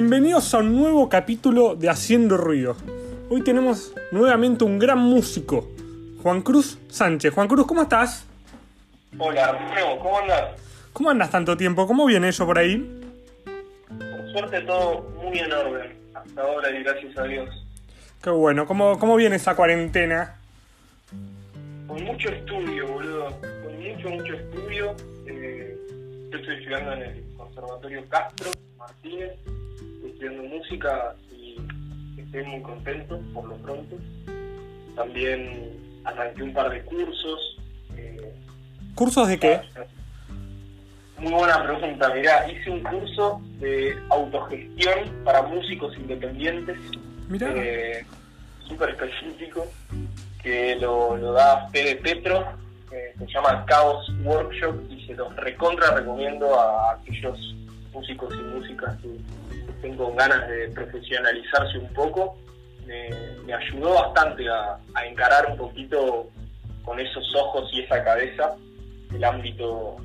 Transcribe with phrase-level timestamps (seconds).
[0.00, 2.76] Bienvenidos a un nuevo capítulo de Haciendo Ruido.
[3.30, 5.68] Hoy tenemos nuevamente un gran músico,
[6.22, 7.34] Juan Cruz Sánchez.
[7.34, 8.24] Juan Cruz, ¿cómo estás?
[9.18, 10.60] Hola, Romeo, ¿cómo andas?
[10.92, 11.84] ¿Cómo andas tanto tiempo?
[11.88, 12.76] ¿Cómo viene eso por ahí?
[13.88, 17.66] Por suerte todo muy en orden, hasta ahora y gracias a Dios.
[18.22, 20.36] Qué bueno, ¿cómo, cómo viene esa cuarentena?
[21.88, 24.94] Con mucho estudio, boludo, con mucho, mucho estudio.
[25.26, 25.76] Eh,
[26.30, 29.32] yo estoy estudiando en el Conservatorio Castro Martínez,
[30.04, 31.56] estudiando música y
[32.20, 33.96] estoy muy contento por lo pronto.
[34.96, 37.58] También arranqué un par de cursos.
[37.96, 38.34] eh,
[38.94, 39.60] ¿Cursos de qué?
[41.18, 42.12] Muy buena pregunta.
[42.14, 46.78] Mirá, hice un curso de autogestión para músicos independientes,
[47.28, 47.52] Mirá.
[47.56, 48.04] eh,
[48.66, 49.66] súper específico,
[50.42, 52.44] que lo, lo da Fede Petro,
[52.92, 57.54] eh, se llama Chaos Workshop y se los recontra recomiendo a aquellos
[57.92, 59.08] músicos y músicas que,
[59.96, 62.36] con ganas de profesionalizarse un poco.
[62.86, 63.10] Me,
[63.52, 66.28] ayudó bastante a, a encarar un poquito
[66.84, 68.54] con esos ojos y esa cabeza
[69.14, 69.96] el ámbito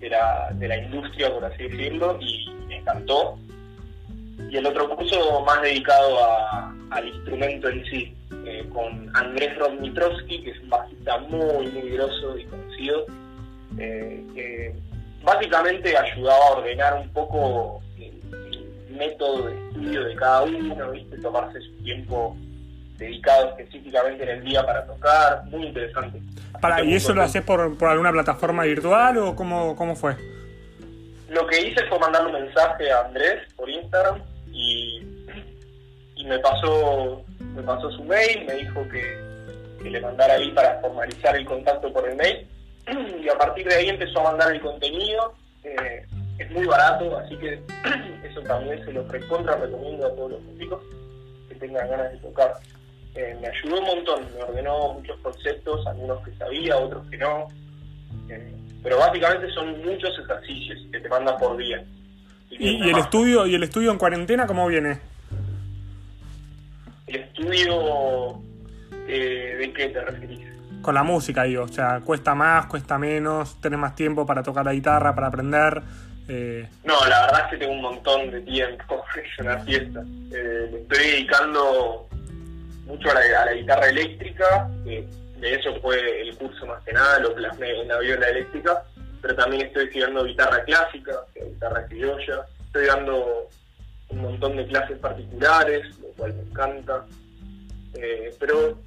[0.00, 3.38] de la, industria, por así decirlo, y me encantó.
[4.50, 6.18] Y el otro curso más dedicado
[6.90, 12.38] al instrumento en sí, eh, con Andrés Rodmitrovsky, que es un bajista muy, muy grosso
[12.38, 13.04] y conocido,
[13.78, 14.74] eh, que
[15.22, 17.82] básicamente ayudaba a ordenar un poco
[19.00, 21.18] método de estudio de cada uno, ¿viste?
[21.18, 22.36] tomarse su tiempo
[22.98, 26.20] dedicado específicamente en el día para tocar, muy interesante.
[26.60, 30.16] Para, Así ¿Y eso lo haces por, por alguna plataforma virtual o cómo, cómo fue?
[31.30, 34.20] Lo que hice fue mandarle un mensaje a Andrés por Instagram
[34.52, 35.02] y,
[36.16, 39.18] y me pasó me pasó su mail, me dijo que,
[39.82, 42.46] que le mandara ahí para formalizar el contacto por el mail
[43.24, 45.34] y a partir de ahí empezó a mandar el contenido.
[45.64, 46.04] eh,
[46.40, 47.62] es muy barato, así que
[48.24, 50.82] eso también se lo recontra recomiendo a todos los músicos
[51.48, 52.52] que tengan ganas de tocar.
[53.14, 57.48] Eh, me ayudó un montón, me ordenó muchos conceptos, algunos que sabía, otros que no.
[58.30, 61.84] Eh, pero básicamente son muchos ejercicios que te mandan por día.
[62.48, 64.98] ¿Y, y el estudio y el estudio en cuarentena cómo viene?
[67.06, 68.40] ¿El estudio
[69.06, 70.40] eh, de qué te referís?
[70.80, 71.64] Con la música, digo.
[71.64, 75.82] O sea, cuesta más, cuesta menos, tenés más tiempo para tocar la guitarra, para aprender.
[76.30, 80.00] Eh, No, la verdad es que tengo un montón de tiempo, es una fiesta.
[80.32, 82.08] Eh, le estoy dedicando
[82.86, 87.80] mucho a la, guitarra eléctrica, de eso fue el curso más que nada, lo plasmé
[87.80, 88.84] en la viola eléctrica,
[89.22, 93.48] pero también estoy estudiando guitarra clásica, guitarra criolla, estoy dando
[94.10, 97.06] un montón de clases particulares, lo cual me encanta.
[97.94, 98.78] Eh, pero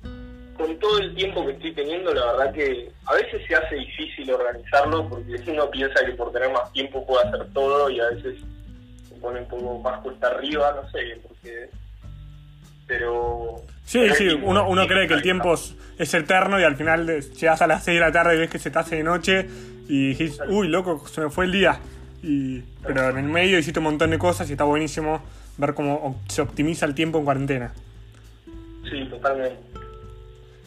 [0.57, 4.31] con todo el tiempo que estoy teniendo, la verdad que a veces se hace difícil
[4.31, 8.39] organizarlo porque uno piensa que por tener más tiempo puede hacer todo y a veces
[9.09, 11.69] se pone un poco más cuesta arriba, no sé, porque...
[12.85, 13.61] Pero...
[13.85, 17.21] Sí, pero sí, uno, uno cree que el tiempo es, es eterno y al final
[17.21, 19.47] llegas a las 6 de la tarde y ves que se te hace de noche
[19.87, 21.79] y dijiste, uy, loco, se me fue el día.
[22.21, 25.21] Y, pero en el medio hiciste un montón de cosas y está buenísimo
[25.57, 27.73] ver cómo se optimiza el tiempo en cuarentena.
[28.89, 29.82] Sí, totalmente.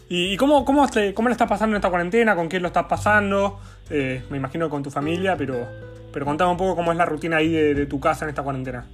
[0.08, 2.36] ¿Y, cómo, cómo, cómo le estás pasando en esta cuarentena?
[2.36, 3.60] ¿Con quién lo estás pasando?
[3.90, 5.66] Eh, me imagino con tu familia, pero,
[6.12, 8.86] pero contame un poco cómo es la rutina ahí de, tu casa en esta cuarentena.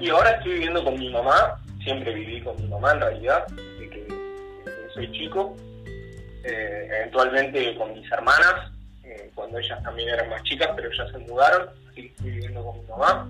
[0.00, 3.90] Y ahora estoy viviendo con mi mamá, siempre viví con mi mamá en realidad, desde
[3.90, 4.00] que,
[4.64, 5.56] desde que soy chico.
[6.44, 8.72] Eh, eventualmente con mis hermanas,
[9.04, 12.64] eh, cuando ellas también eran más chicas, pero ya se mudaron, así que estoy viviendo
[12.64, 13.28] con mi mamá.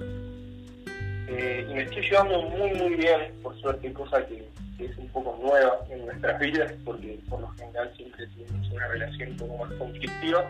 [1.29, 5.37] Eh, y me estoy llevando muy muy bien, por suerte, cosa que, es un poco
[5.43, 9.73] nueva en nuestras vidas, porque por lo general siempre tuvimos una relación un poco más
[9.75, 10.49] conflictiva,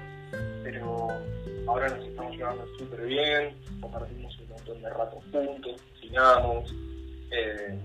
[0.63, 1.09] pero
[1.67, 6.75] ahora nos estamos llevando súper bien, compartimos un montón de ratos juntos, cocinamos,
[7.33, 7.79] eh,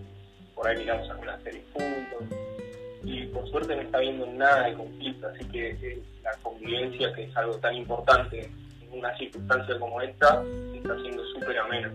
[0.54, 2.38] por ahí miramos algunas series juntos,
[3.04, 7.24] y por suerte no está habiendo nada de conflicto, así que eh, la convivencia, que
[7.24, 8.52] es algo tan importante
[8.82, 10.44] en una circunstancia como esta,
[10.76, 11.92] está siendo súper amena.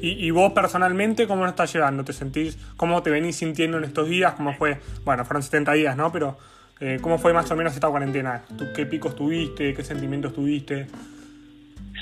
[0.00, 2.04] ¿Y, vos personalmente cómo lo estás llevando?
[2.04, 4.34] ¿Te sentís, cómo te venís sintiendo en estos días?
[4.34, 4.78] ¿Cómo fue?
[5.04, 6.12] Bueno, fueron 70 días, ¿no?
[6.12, 6.38] Pero
[6.80, 8.44] eh, ¿cómo fue más o menos esta cuarentena?
[8.56, 9.74] ¿Tú, ¿Qué picos tuviste?
[9.74, 10.86] ¿Qué sentimientos tuviste?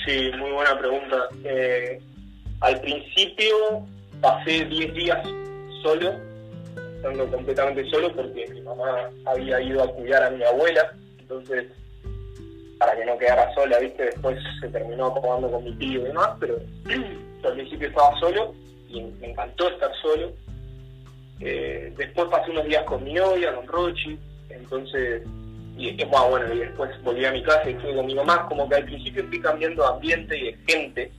[0.05, 1.17] Sí, muy buena pregunta.
[1.45, 2.01] Eh,
[2.61, 3.87] al principio
[4.21, 5.27] pasé 10 días
[5.83, 6.13] solo,
[6.97, 11.67] estando completamente solo porque mi mamá había ido a cuidar a mi abuela, entonces
[12.79, 14.05] para que no quedara sola, ¿viste?
[14.05, 16.57] Después se terminó acomodando con mi tío y demás, pero
[17.49, 18.55] al principio estaba solo
[18.89, 20.33] y me encantó estar solo.
[21.41, 25.23] Eh, después pasé unos días con mi novia, con Rochi, entonces
[25.79, 28.69] y más bueno y después volví a mi casa y estuve con mi mamá como
[28.69, 31.13] que al principio fui cambiando de ambiente y de gente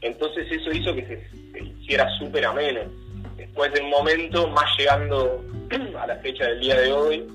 [0.00, 2.80] Entonces eso hizo que se, hiciera súper ameno.
[3.36, 5.44] Después de un momento, más llegando
[6.00, 7.26] a la fecha del día de hoy,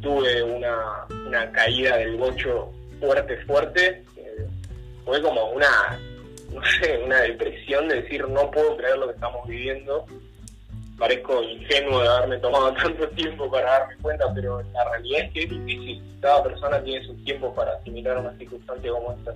[0.00, 4.04] tuve una, una caída del bocho fuerte, fuerte.
[4.16, 4.46] Eh,
[5.04, 5.98] fue como una,
[6.52, 10.04] no sé, una depresión de decir no puedo creer lo que estamos viviendo.
[10.98, 15.42] Parezco ingenuo de haberme tomado tanto tiempo para darme cuenta, pero la realidad es que
[15.44, 16.02] es difícil.
[16.20, 19.34] Cada persona tiene su tiempo para asimilar una circunstancia como esta.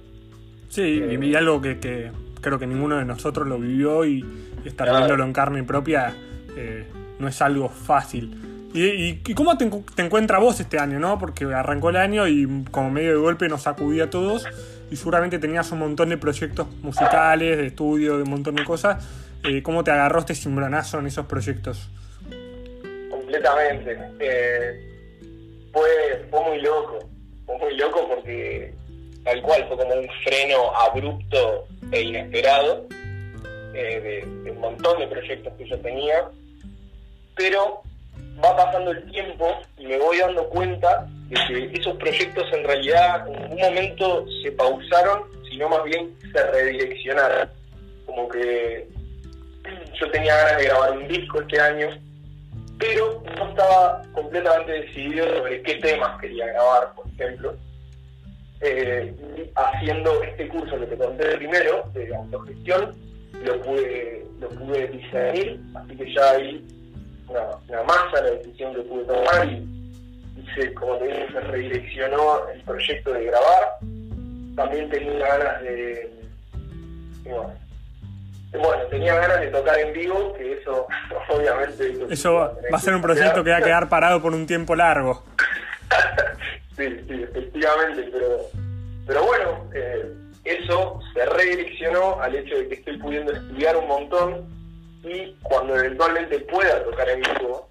[0.69, 2.11] Sí, y, y algo que, que,
[2.41, 4.25] creo que ninguno de nosotros lo vivió y,
[4.65, 5.01] y estar claro.
[5.01, 6.15] viéndolo en carne propia
[6.57, 6.87] eh,
[7.19, 8.71] no es algo fácil.
[8.75, 11.19] ¿Y, y, y cómo te, te encuentras vos este año, no?
[11.19, 14.47] Porque arrancó el año y como medio de golpe nos sacudía a todos
[14.93, 19.03] y seguramente tenías un montón de proyectos musicales, de estudio, de un montón de cosas.
[19.43, 21.89] Eh, ¿Cómo te agarró este cimbronazo en esos proyectos?
[23.11, 23.99] Completamente.
[24.21, 26.99] Eh, fue, fue muy loco.
[27.47, 28.75] Fue muy loco porque
[29.25, 32.87] tal cual fue como un freno abrupto e inesperado
[33.73, 36.29] eh, de, de, un montón de proyectos que yo tenía.
[37.35, 37.81] Pero
[38.43, 43.27] va pasando el tiempo y me voy dando cuenta de que esos proyectos en realidad
[43.27, 47.49] en ningún momento se pausaron, sino más bien se redireccionaron.
[48.07, 48.89] Como que
[49.99, 51.89] yo tenía ganas de grabar un disco este año,
[52.79, 57.57] pero no estaba completamente decidido sobre qué temas quería grabar, por ejemplo.
[58.61, 59.13] Eh,
[59.57, 62.95] haciendo este curso que te conté primero, de autogestión,
[63.45, 66.65] lo pude, lo pude discernir, así que ya ahí
[67.33, 69.57] una, una masa la decisión que pude tomar y,
[70.37, 73.79] y se, como te dije, se redireccionó el proyecto de grabar.
[74.55, 76.11] También tenía ganas de,
[77.25, 77.55] bueno,
[78.53, 80.87] bueno, tenía ganas de tocar en vivo, que eso
[81.31, 81.91] obviamente...
[81.91, 84.47] Eso, eso va, va a ser un proyecto que va a quedar parado por un
[84.47, 85.25] tiempo largo.
[86.77, 88.39] sí, sí, efectivamente, pero,
[89.07, 90.13] pero bueno, eh,
[90.45, 94.62] eso se redireccionó al hecho de que estoy pudiendo estudiar un montón
[95.03, 97.69] y cuando eventualmente pueda tocar en vivo,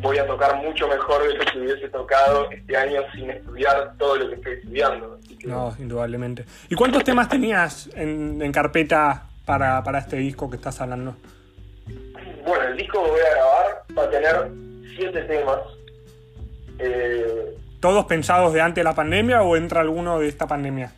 [0.00, 4.16] voy a tocar mucho mejor de lo que hubiese tocado este año sin estudiar todo
[4.16, 5.18] lo que estoy estudiando.
[5.38, 5.46] Que...
[5.46, 6.44] No, indudablemente.
[6.68, 11.16] ¿Y cuántos temas tenías en, en carpeta para, para este disco que estás hablando?
[12.46, 14.50] Bueno, el disco que voy a grabar va a tener
[14.96, 15.58] siete temas.
[16.78, 17.56] Eh...
[17.80, 20.92] ¿Todos pensados de antes de la pandemia o entra alguno de esta pandemia?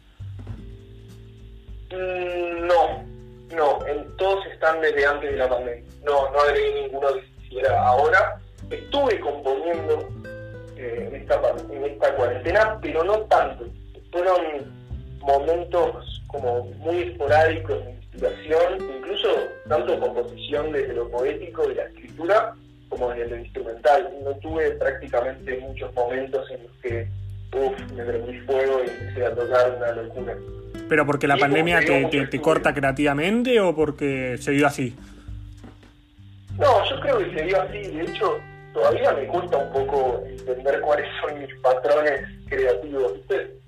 [1.90, 3.04] Mm, no,
[3.54, 5.84] no, en, todos están desde antes de la pandemia.
[6.04, 8.40] No, no agregué ninguno que hiciera ahora.
[8.70, 10.08] Estuve componiendo
[10.76, 11.40] eh, en, esta,
[11.70, 13.64] en esta cuarentena, pero no tanto.
[14.12, 14.72] Fueron
[15.20, 19.28] momentos como muy esporádicos de inspiración, incluso
[19.68, 22.54] tanto composición desde lo poético y la escritura
[22.88, 24.10] como desde lo instrumental.
[24.22, 27.08] No tuve prácticamente muchos momentos en los que
[27.52, 30.36] uf, me prendí fuego y empecé a tocar una locura.
[30.88, 34.96] ¿Pero porque la pandemia te, te, te, corta creativamente o porque se dio así?
[36.58, 37.78] No, yo creo que se dio así.
[37.78, 38.38] De hecho,
[38.72, 43.14] todavía me cuesta un poco entender cuáles son mis patrones creativos.
[43.14, 43.58] ¿viste?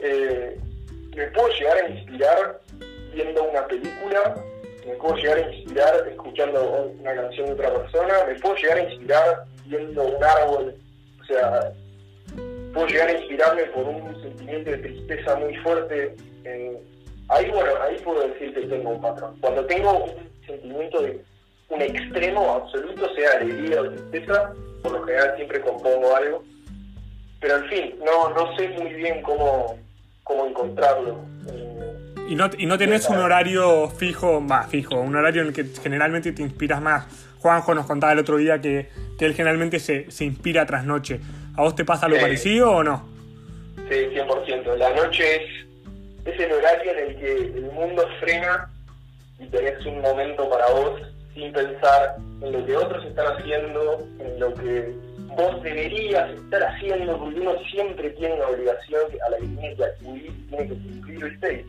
[0.00, 0.58] Eh,
[1.16, 2.60] me puedo llegar a inspirar
[3.12, 4.34] viendo una película,
[4.86, 8.82] me puedo llegar a inspirar escuchando una canción de otra persona, me puedo llegar a
[8.82, 10.74] inspirar viendo un árbol.
[11.20, 11.72] O sea,
[12.72, 16.14] puedo llegar a inspirarme por un sentimiento de tristeza muy fuerte.
[16.48, 16.78] Eh,
[17.28, 19.36] ahí, bueno, ahí puedo decir que tengo un patrón.
[19.40, 20.12] Cuando tengo un
[20.46, 21.22] sentimiento de
[21.68, 24.52] un extremo absoluto, sea alegría o tristeza,
[24.82, 26.44] por lo general siempre compongo algo.
[27.40, 29.78] Pero en fin, no, no sé muy bien cómo,
[30.24, 31.20] cómo encontrarlo.
[31.52, 35.54] Eh, ¿Y no, ¿Y no tenés un horario fijo, más fijo, un horario en el
[35.54, 37.06] que generalmente te inspiras más?
[37.38, 38.88] Juanjo nos contaba el otro día que,
[39.18, 41.20] que él generalmente se, se inspira tras noche.
[41.56, 42.22] ¿A vos te pasa algo sí.
[42.22, 43.08] parecido o no?
[43.88, 44.76] Sí, 100%.
[44.76, 45.67] La noche es,
[46.24, 48.70] es el horario en el que el mundo frena
[49.38, 51.00] y tenés un momento para vos
[51.34, 54.92] sin pensar en lo que otros están haciendo, en lo que
[55.36, 59.84] vos deberías estar haciendo, porque uno siempre tiene una obligación a la que tiene que
[59.84, 61.66] acudir, tiene que cumplir, ¿viste?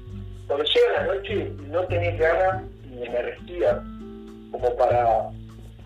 [0.48, 3.84] Cuando llega la noche no tenés ganas ni energía
[4.52, 5.30] como para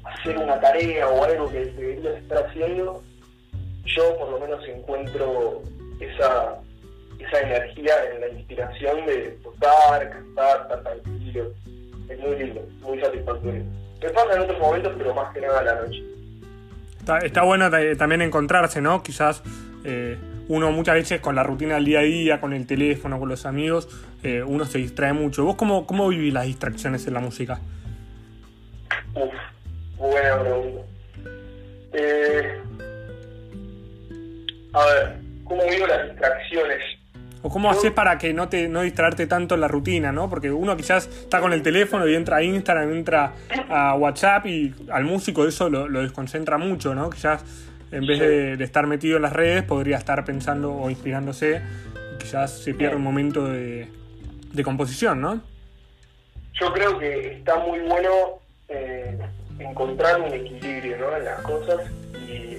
[0.05, 3.03] hacer una tarea o algo que deberías estar haciendo,
[3.85, 5.61] yo por lo menos encuentro
[5.99, 6.57] esa,
[7.25, 11.51] esa energía en la inspiración de tocar, cantar, estar tranquilo.
[12.09, 13.63] Es muy lindo, muy satisfactorio.
[14.01, 16.03] Me pasa en otros momentos, pero más que nada a la noche.
[16.99, 19.03] Está, está bueno también encontrarse, ¿no?
[19.03, 19.41] Quizás
[19.85, 23.29] eh, uno muchas veces con la rutina del día a día, con el teléfono, con
[23.29, 23.87] los amigos,
[24.23, 25.43] eh, uno se distrae mucho.
[25.45, 27.59] ¿Vos cómo, cómo vivís las distracciones en la música?
[29.15, 29.33] Uf,
[29.97, 30.81] buena pregunta.
[31.93, 32.61] Eh,
[34.73, 36.92] a ver, ¿cómo vivo las distracciones?
[37.43, 40.29] ¿O cómo haces para que no te no distraerte tanto en la rutina, ¿no?
[40.29, 43.33] Porque uno quizás está con el teléfono y entra a Instagram, entra
[43.69, 47.09] a WhatsApp y al músico eso lo, lo desconcentra mucho, ¿no?
[47.09, 47.43] Quizás
[47.91, 51.61] en vez de, de, estar metido en las redes podría estar pensando o inspirándose
[52.17, 53.89] quizás se pierde un momento de,
[54.53, 55.41] de composición, ¿no?
[56.53, 59.17] Yo creo que está muy bueno eh,
[59.59, 61.17] encontrar un equilibrio ¿no?
[61.17, 61.81] en las cosas
[62.27, 62.57] y,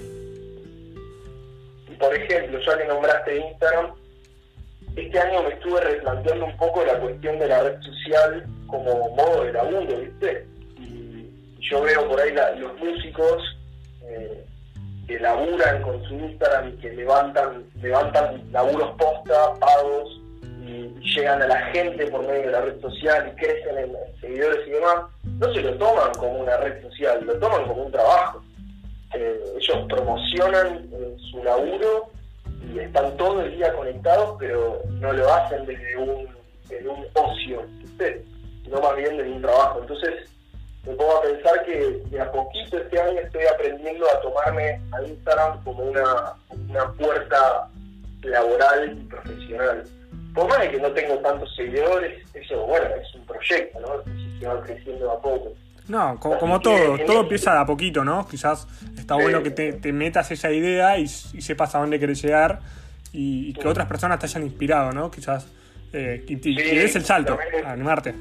[1.91, 3.93] y, por ejemplo, ya que nombraste Instagram,
[4.97, 9.45] este año me estuve replanteando un poco la cuestión de la red social como modo
[9.45, 10.47] de laburo, ¿viste?
[10.79, 11.29] Y
[11.61, 13.43] yo veo por ahí los músicos
[14.03, 14.45] eh,
[15.07, 20.21] que laburan con su Instagram y que levantan, levantan laburos posta, pagos,
[20.63, 24.67] y llegan a la gente por medio de la red social y crecen en, seguidores
[24.67, 28.43] y demás, no se lo toman como una red social, lo toman como un trabajo.
[29.15, 32.11] Eh, ellos promocionan eh, su laburo
[32.73, 36.29] y están todo el día conectados, pero no lo hacen desde un,
[36.69, 37.67] desde un ocio,
[38.63, 39.81] sino más bien desde un trabajo.
[39.81, 40.31] Entonces,
[40.87, 45.03] me pongo a pensar que de a poquito este año estoy aprendiendo a tomarme a
[45.03, 46.35] Instagram como una,
[46.69, 47.69] una puerta
[48.23, 49.85] laboral y profesional
[50.35, 54.03] por más de que no tengo tantos seguidores, eso, bueno, es un proyecto, ¿no?
[54.41, 55.53] Se va creciendo a poco.
[55.89, 58.27] No, como, como todo, todo empieza de a poquito, ¿no?
[58.27, 62.23] Quizás está bueno que te, te, metas esa idea y, y, sepas a dónde querés
[62.23, 62.61] llegar
[63.13, 65.11] y, y que otras personas te hayan inspirado, ¿no?
[65.11, 65.47] Quizás
[65.95, 68.13] eh, y, y, es el salto, a animarte.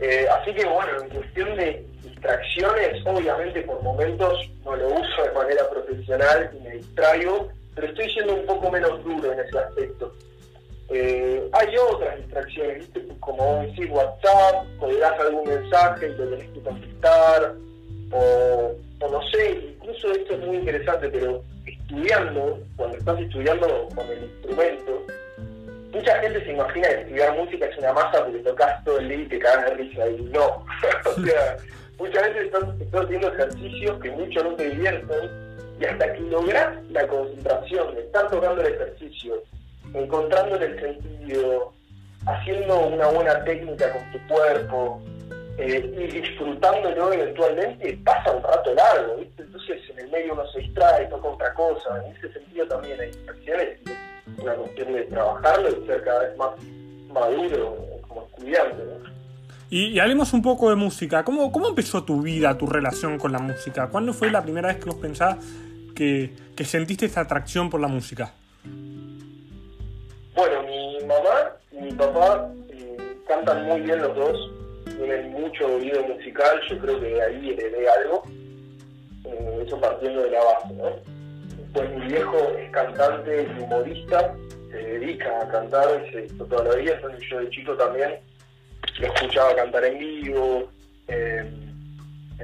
[0.00, 5.32] Eh, así que bueno, en cuestión de distracciones, obviamente por momentos no lo uso de
[5.32, 10.12] manera profesional y me distraigo, pero estoy siendo un poco menos duro en ese aspecto.
[10.92, 13.06] Eh, hay otras distracciones, ¿viste?
[13.20, 17.54] como decir WhatsApp, colgás algún mensaje y lo tenés que contestar,
[18.10, 24.04] o, o, no sé, incluso esto es muy interesante, pero estudiando, cuando estás estudiando con
[24.08, 25.06] el instrumento,
[25.92, 29.18] mucha gente se imagina que estudiar música es una masa porque tocas todo el día
[29.18, 30.46] y te cagas de risa, y no.
[31.04, 31.56] o sea,
[31.98, 35.30] muchas veces estás, estás haciendo ejercicios que mucho no te divierten,
[35.80, 39.40] y hasta que lográs la concentración de estar tocando el ejercicio,
[39.94, 41.72] encontrándole el sentido,
[42.26, 45.02] haciendo una buena técnica con tu cuerpo
[45.58, 49.42] eh, y disfrutándolo eventualmente, pasa un rato largo, ¿viste?
[49.42, 53.08] Entonces en el medio uno se distrae, toca otra cosa, en ese sentido también hay
[53.08, 56.50] distracciones, es una cuestión de trabajarlo y ser cada vez más
[57.12, 57.76] maduro
[58.08, 59.10] como estudiante, ¿no?
[59.68, 61.22] Y, y, hablemos un poco de música.
[61.22, 63.86] ¿Cómo, ¿Cómo empezó tu vida, tu relación con la música?
[63.88, 65.36] ¿Cuándo fue la primera vez que vos pensás
[65.94, 68.34] que, que sentiste esta atracción por la música?
[70.40, 72.96] Bueno, mi mamá y mi papá eh,
[73.28, 74.50] cantan muy bien los dos,
[74.86, 78.22] tienen mucho oído musical, yo creo que de ahí heredé algo,
[79.26, 80.96] eh, eso partiendo de la base, ¿no?
[81.58, 84.34] Después mi viejo es cantante y humorista,
[84.70, 86.98] se dedica a cantar, se toda la vida,
[87.30, 88.18] yo de chico también
[88.98, 90.70] lo escuchaba cantar en vivo,
[91.08, 91.50] eh,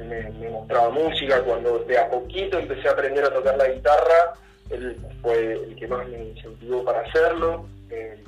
[0.04, 4.34] me, mostraba música, cuando de a poquito empecé a aprender a tocar la guitarra,
[4.68, 7.66] él fue el que más me incentivó para hacerlo.
[7.90, 8.24] Eh,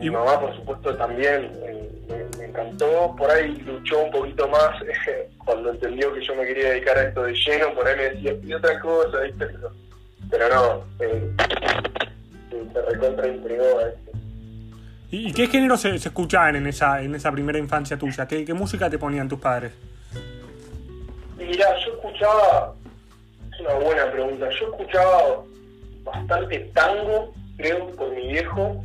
[0.00, 3.14] mi mamá, por supuesto, también eh, me, me, encantó.
[3.16, 7.08] Por ahí luchó un poquito más eh, cuando entendió que yo me quería dedicar a
[7.08, 7.74] esto de lleno.
[7.74, 9.46] Por ahí me decía, y otra cosa, ¿viste?
[9.46, 9.72] Pero,
[10.30, 10.84] pero no,
[12.72, 14.12] se recontra a esto.
[15.14, 18.26] ¿Y qué género se, se, escuchaban en esa, en esa primera infancia tuya?
[18.26, 19.72] ¿Qué, ¿Qué música te ponían tus padres?
[21.36, 22.74] Mira, yo escuchaba,
[23.52, 25.42] es una buena pregunta, yo escuchaba
[26.02, 28.82] bastante tango, creo, por mi viejo,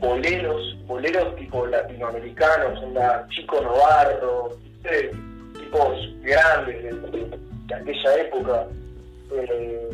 [0.00, 4.56] boleros, boleros tipo latinoamericanos, onda Chico Novarro,
[5.58, 8.66] tipos grandes de, aquella época.
[9.32, 9.90] Eh,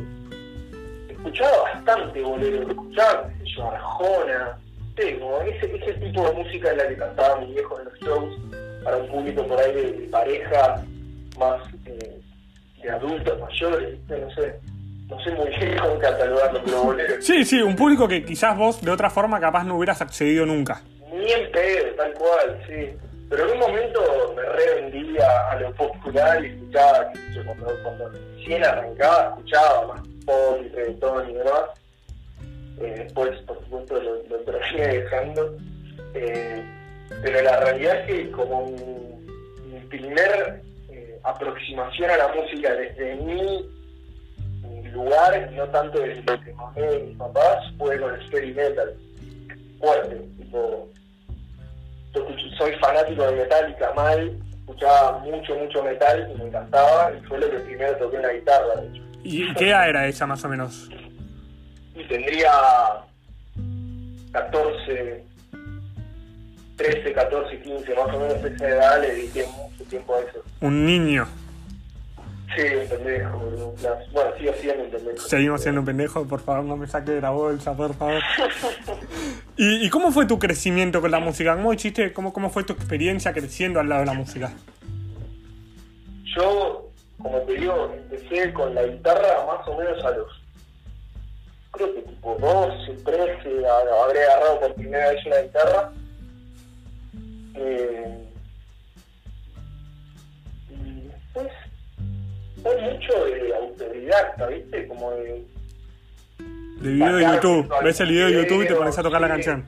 [1.10, 4.58] escuchaba bastante bolero, escuchaba, yo, Arjona,
[4.96, 5.18] ¿viste?
[5.18, 8.40] como ese, ese tipo de música es la que cantaba mi viejo en los shows
[8.82, 10.82] para un público por ahí de, pareja
[11.38, 12.20] más eh,
[12.82, 14.58] de adultos mayores, no sé
[15.08, 17.14] no sé muy cómo catalogarlo, pero bolero.
[17.20, 20.82] Sí, sí, un público que quizás vos de otra forma capaz no hubieras accedido nunca.
[21.12, 22.96] Ni en pedo, tal cual, sí.
[23.28, 28.64] Pero en un momento me revendía a lo popular y escuchaba, yo, cuando, cuando recién
[28.64, 31.62] arrancaba, escuchaba más pop y reggaetón y demás.
[32.80, 35.56] Eh, después, por supuesto, lo, lo terminé dejando.
[36.14, 36.62] Eh,
[37.22, 43.16] pero la realidad es que como mi, mi primer eh, aproximación a la música desde
[43.16, 43.75] mi
[44.84, 48.94] lugar, no tanto de lo que mamé de mis papás, fue con el heavy metal.
[49.78, 50.88] Fuerte, tipo.
[52.14, 57.38] Yo soy fanático de Metallica mal, escuchaba mucho, mucho metal y me encantaba, y fue
[57.38, 59.02] lo que primero toqué en la guitarra, de hecho.
[59.22, 60.88] ¿Y qué edad era esa más o menos?
[61.94, 62.50] Y tendría
[64.32, 65.24] 14,
[66.76, 70.42] 13, 14, 15, más o menos esa edad, le dediqué mucho tiempo a eso.
[70.60, 71.26] Un niño.
[72.54, 73.74] Sí, un pendejo, boludo.
[74.12, 75.18] Bueno, sigo siendo un pendejo.
[75.28, 78.22] Seguimos siendo un pendejo, por favor, no me saque de la bolsa, por favor.
[79.56, 81.54] ¿Y, y cómo fue tu crecimiento con la música?
[81.56, 84.52] ¿Cómo hiciste, cómo, cómo fue tu experiencia creciendo al lado de la música?
[86.36, 86.88] Yo,
[87.20, 90.28] como te digo, empecé con la guitarra más o menos a los,
[91.72, 95.92] creo que tipo 12, 13, a- habré agarrado por primera vez una guitarra.
[97.54, 98.25] Eh,
[102.80, 104.88] mucho de autodidacta, ¿viste?
[104.88, 105.44] Como de
[106.80, 107.74] De video de YouTube.
[107.82, 109.64] Ves el video de YouTube y te pones a tocar la canción.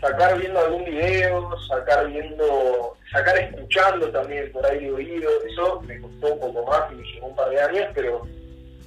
[0.00, 6.00] sacar viendo algún video, sacar viendo, sacar escuchando también por ahí de oído, eso me
[6.00, 8.22] costó un poco más y me llevó un par de años, pero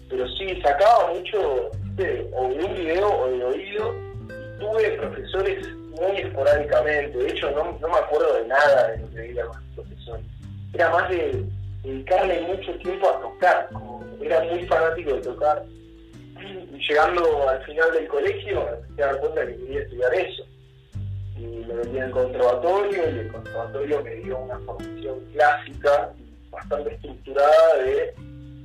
[0.09, 2.27] pero sí, sacaba mucho ¿viste?
[2.35, 3.95] o de un video o de oído,
[4.29, 9.09] y tuve profesores muy esporádicamente, de hecho no, no me acuerdo de nada de lo
[9.09, 10.25] que con los profesores,
[10.73, 11.43] era más de
[11.83, 15.63] dedicarle mucho tiempo a tocar, como era muy fanático de tocar,
[16.41, 20.43] y llegando al final del colegio me empecé a dar cuenta que quería estudiar eso
[21.37, 26.13] y me metí en conservatorio y el conservatorio me dio una formación clásica
[26.51, 28.13] bastante estructurada de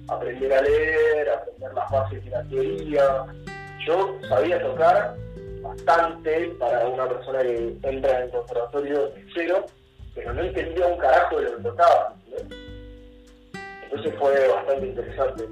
[0.09, 3.27] aprender a leer, aprender las bases de la teoría.
[3.87, 5.17] Yo sabía tocar
[5.63, 9.67] bastante para una persona que entra en el conservatorio cero,
[10.15, 12.15] pero no entendía un carajo de lo que tocaba.
[13.91, 15.45] Entonces fue bastante interesante.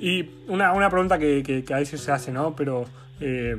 [0.00, 2.54] Y una, una pregunta que, que- que a veces se hace, ¿no?
[2.54, 2.84] Pero,
[3.20, 3.56] eh,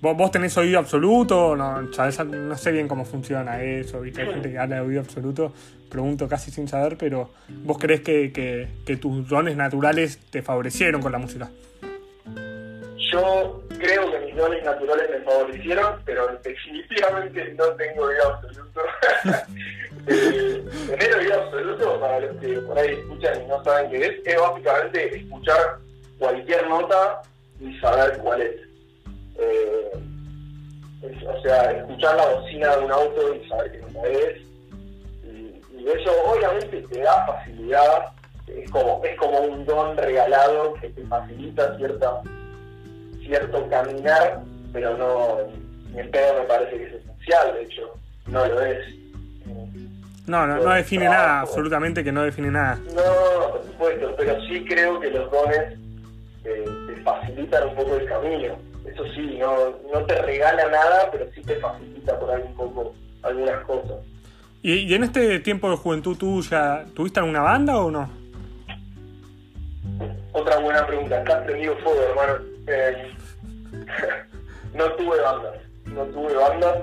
[0.00, 1.54] ¿vos, vos tenés oído absoluto?
[1.56, 4.22] No, sabés, no sé bien cómo funciona eso, ¿viste?
[4.22, 5.52] Hay gente que habla de oído absoluto,
[5.88, 7.30] pregunto casi sin saber, pero
[7.64, 11.50] ¿vos crees que, que- que tus dones naturales te favorecieron con la música?
[13.12, 18.80] Yo creo que mis dones naturales me favorecieron, pero definitivamente no tengo oído absoluto.
[20.06, 24.12] Eh, tener oído absoluto, para los que por ahí escuchan y no saben qué es,
[24.26, 25.78] es básicamente escuchar
[26.18, 27.22] cualquier nota
[27.58, 28.54] y saber cuál es.
[29.38, 29.90] Eh,
[31.04, 34.40] es- o sea, escuchar la bocina de un auto y saber qué nota es.
[35.24, 38.12] Y, y eso obviamente te da facilidad,
[38.46, 42.20] es como, es como un don regalado que te facilita cierta
[43.26, 44.40] cierto caminar,
[44.72, 45.38] pero no,
[45.92, 47.94] ni en pedo me parece que es esencial, de hecho,
[48.26, 48.94] no lo es.
[50.26, 52.78] No, no, no define nada, absolutamente que no define nada.
[52.94, 55.78] No, por supuesto, pero sí creo que los dones
[56.44, 58.56] eh, te facilitan un poco el camino.
[58.86, 62.94] Eso sí, no, no te regala nada, pero sí te facilita por ahí un poco
[63.22, 63.96] algunas cosas.
[64.62, 68.08] ¿Y, y en este tiempo de juventud tuya, ¿tuviste alguna banda o no?
[70.32, 72.53] Otra buena pregunta, ¿estás prendido fuego, hermano?
[72.66, 73.12] Eh,
[74.74, 75.54] no tuve bandas,
[75.86, 76.78] no tuve bandas.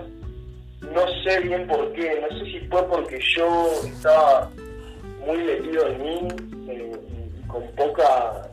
[0.82, 4.50] No sé bien por qué, no sé si fue porque yo estaba
[5.26, 6.28] muy metido en mí
[6.70, 6.92] eh,
[7.48, 8.48] con poca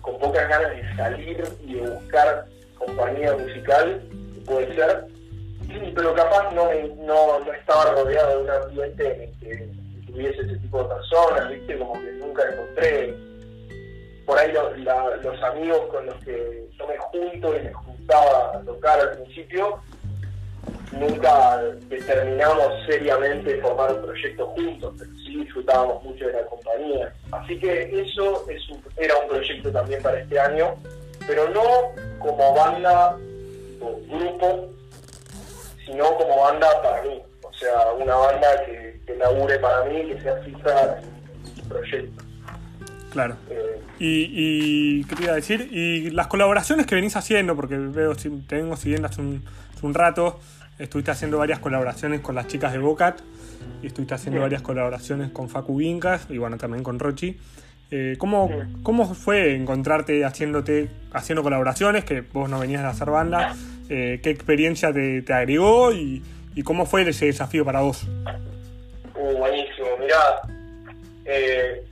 [0.00, 2.44] con pocas ganas de salir y de buscar
[2.78, 4.02] compañía musical,
[4.46, 5.06] puede ser,
[5.94, 9.68] pero capaz no, me- no, no estaba rodeado de un ambiente en el que
[10.12, 11.78] tuviese ese tipo de personas, ¿viste?
[11.78, 13.14] Como que nunca encontré
[14.26, 19.12] por ahí los amigos con los que yo me junto y me juntaba tocar al
[19.18, 19.80] principio,
[20.92, 27.12] nunca determinamos seriamente formar un proyecto juntos, pero sí disfrutábamos mucho de la compañía.
[27.32, 28.62] Así que eso es
[28.96, 30.74] era un proyecto también para este año,
[31.26, 31.62] pero no
[32.18, 33.16] como banda
[33.80, 34.68] o grupo,
[35.84, 37.22] sino como banda para mí.
[37.42, 42.24] O sea, una banda que, que labure para mí, que sea fija en mi proyecto.
[43.12, 43.36] Claro.
[43.50, 43.58] Eh,
[43.98, 44.30] Y,
[45.00, 45.68] y ¿qué te iba a decir?
[45.70, 49.44] Y las colaboraciones que venís haciendo, porque veo, si- te vengo siguiendo hace un,
[49.76, 50.40] hace un rato,
[50.78, 53.20] estuviste haciendo varias colaboraciones con las chicas de Bocat,
[53.80, 54.42] y estuviste haciendo Sí.
[54.42, 57.36] varias colaboraciones con Facu Vincas, y bueno, también con Rochi.
[57.92, 58.50] Eh, ¿cómo,
[58.82, 63.54] ¿Cómo fue encontrarte haciéndote, haciendo colaboraciones, que vos no venías de hacer banda?
[63.88, 66.22] Eh, ¿Qué experiencia te, te agregó y,
[66.56, 68.08] y cómo fue ese desafío para vos?
[69.14, 70.16] Uh, buenísimo, mirá,
[71.26, 71.84] eh,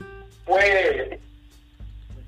[0.51, 1.21] fue,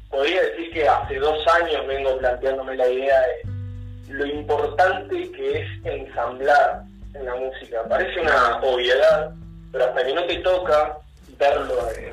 [0.09, 5.69] podría decir que hace dos años vengo planteándome la idea de lo importante que es
[5.85, 7.83] ensamblar en la música.
[7.89, 9.33] Parece una obviedad,
[9.73, 10.99] pero hasta que no te toca
[11.37, 12.13] verlo en,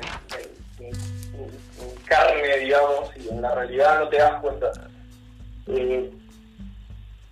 [2.06, 4.72] carne, digamos, y en la realidad no te das cuenta.
[5.68, 6.10] Eh,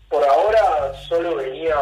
[0.08, 1.74] por ahora solo venía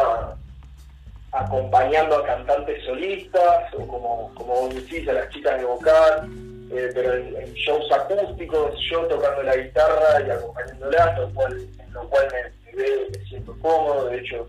[1.31, 6.27] acompañando a cantantes solistas o como, como vos decís, a las chicas de vocal,
[6.71, 12.09] eh, pero en, shows acústicos, yo tocando la guitarra y acompañándolas, lo cual, en lo
[12.09, 14.47] cual me, me ve, me siento cómodo, de hecho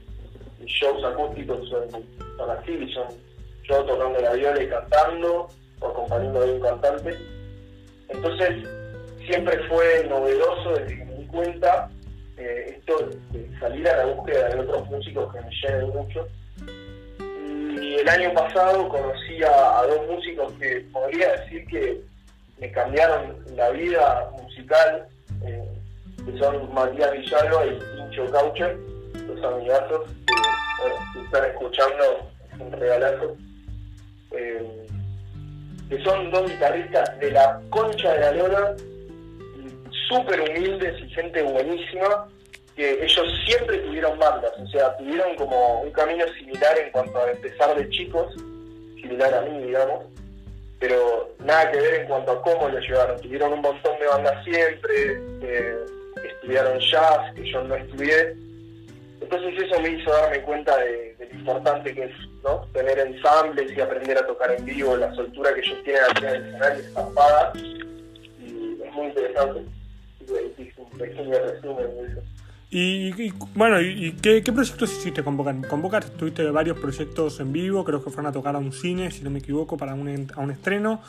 [0.58, 1.88] mis shows acústicos son,
[2.36, 3.28] son así, son
[3.68, 5.48] yo tocando la viola y cantando,
[5.80, 7.18] o acompañando a un cantante.
[8.08, 8.66] Entonces,
[9.26, 11.90] siempre fue novedoso desde que me di cuenta
[12.38, 16.26] eh, esto de salir a la búsqueda de otros músicos que me llenen mucho.
[17.68, 22.00] Y el año pasado conocí a, dos músicos que podría decir que
[22.58, 25.06] me cambiaron la vida musical,
[25.44, 25.68] eh,
[26.24, 28.76] que son Matías Villalba y Pincho Coucher,
[29.26, 30.10] los amigazos,
[31.12, 33.36] que están escuchando, es un regalazo.
[34.32, 34.86] Eh,
[35.88, 38.76] que son dos guitarristas de la concha de la lona,
[40.08, 42.26] súper humildes y gente buenísima,
[42.78, 47.32] que ellos siempre tuvieron bandas, o sea, tuvieron como un camino similar en cuanto a
[47.32, 48.32] empezar de chicos,
[49.02, 50.04] similar a mí, digamos,
[50.78, 53.20] pero nada que ver en cuanto a cómo lo llevaron.
[53.20, 55.76] Tuvieron un montón de bandas siempre, eh,
[56.22, 58.36] estudiaron jazz, que yo no estudié.
[59.22, 62.12] Entonces eso me hizo darme cuenta de, lo importante que es
[62.44, 62.64] ¿no?
[62.72, 66.30] tener ensambles y aprender a tocar en vivo, la soltura que ellos tienen aquí en
[66.30, 67.52] el escenario estampada.
[67.56, 69.62] Y es muy interesante.
[70.58, 72.37] Hice un pequeño resumen de eso.
[72.70, 75.54] Y, y, bueno, ¿y qué, qué, proyectos hiciste con Boca?
[75.68, 79.10] Con Boca tuviste varios proyectos en vivo, creo que fueron a tocar a un cine,
[79.10, 81.00] si no me equivoco, para un, a un estreno.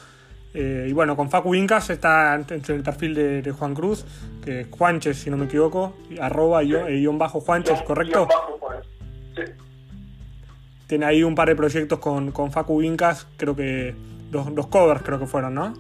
[0.53, 4.05] Eh, y bueno, con Facu Incas está entre el perfil de, de, Juan Cruz,
[4.43, 6.69] que es Juanches, si no me equivoco, arroba sí.
[6.69, 8.25] y, guion bajo Juanches, ¿correcto?
[8.25, 8.59] Bajo,
[9.35, 9.43] sí.
[10.87, 13.93] Tiene ahí un par de proyectos con, con Facu Incas, creo que
[14.31, 15.73] dos, dos covers creo que fueron, ¿no?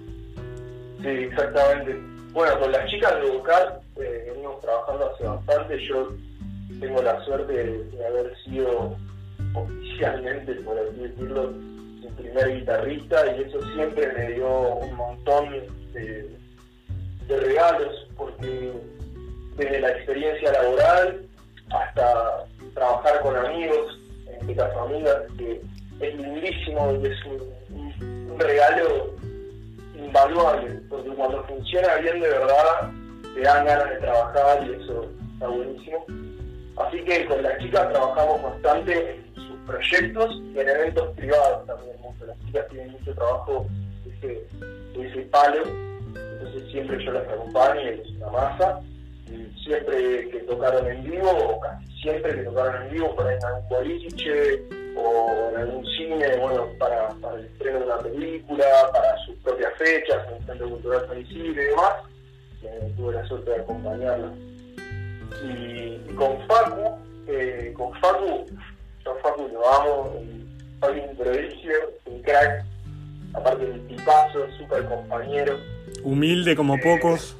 [1.01, 1.97] Sí, exactamente.
[2.31, 5.87] Bueno, con las chicas de Vocal eh, venimos trabajando hace bastante.
[5.87, 6.09] Yo
[6.79, 8.95] tengo la suerte de, haber sido
[9.53, 11.53] oficialmente, por así decirlo,
[12.01, 15.49] su primer guitarrista y eso siempre me dio un montón
[15.93, 16.37] de,
[17.27, 18.73] regalos porque
[19.55, 21.21] desde la experiencia laboral
[21.69, 25.61] hasta trabajar con amigos, en amigas, que
[25.99, 29.13] es lindísimo y es un regalo
[29.95, 32.91] invaluable, porque cuando funciona bien de verdad,
[33.35, 36.05] te dan ganas de trabajar y eso está buenísimo.
[36.77, 41.99] Así que con las chicas trabajamos bastante en sus proyectos y en eventos privados también
[42.01, 42.25] mucho.
[42.25, 43.65] Las chicas tienen mucho trabajo
[44.21, 44.47] de
[44.95, 45.63] ese, palo,
[46.15, 48.81] entonces siempre yo las acompaño y es una masa.
[49.27, 53.35] Y siempre que tocaron en vivo, o casi siempre que tocaron en vivo, por ahí
[53.35, 54.63] en algún boliche
[54.95, 59.73] o en algún cine, bueno, para, para el estreno de una película, para sus propias
[59.77, 61.93] fechas, en el Centro Cultural San Isidro y demás,
[62.63, 64.31] eh, tuve la suerte de acompañarla.
[65.43, 68.45] Y, y con Facu, eh, con Facu,
[69.05, 70.13] yo Facu lo amo,
[70.79, 71.73] Facu un prodigio,
[72.05, 72.65] un crack,
[73.33, 75.57] aparte de un tipazo, súper compañero.
[76.03, 77.35] Humilde como eh, pocos.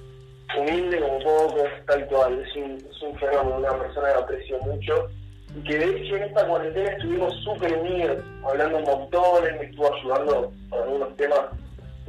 [0.58, 5.10] Humilde como pocos, tal cual, es un, es un fenómeno, una persona que aprecio mucho
[5.56, 9.66] y que de hecho en esta cuarentena estuvimos súper unidos, hablando un montón, él me
[9.66, 11.40] estuvo ayudando con algunos temas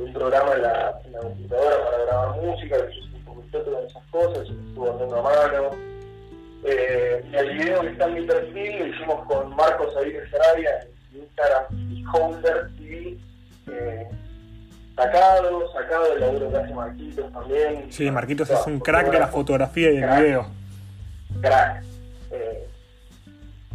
[0.01, 3.43] un programa en la, en la computadora para grabar música, que yo soy un poco
[3.87, 5.71] esas cosas, y estuvo dando una mano.
[6.65, 10.71] Eh, el video que está en mi perfil lo hicimos con Marcos Aguirre Sarabia
[11.13, 13.19] en Instagram y Holder TV.
[13.69, 14.09] Eh,
[14.95, 17.87] sacado, sacado del laburo que hace Marquitos también.
[17.91, 20.47] Sí, Marquitos es un crack de la fotografía y del video.
[21.41, 21.85] Crack.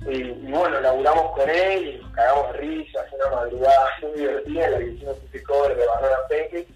[0.07, 4.19] Y, y, bueno, laburamos con él y nos cagamos de risa, fue una madrugada muy
[4.19, 6.67] divertida en la que hicimos este cover de Banana Pancake.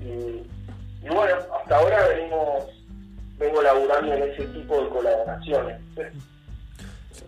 [0.00, 2.64] Y, y, bueno, hasta ahora venimos,
[3.38, 5.80] vengo laburando en ese tipo de colaboraciones.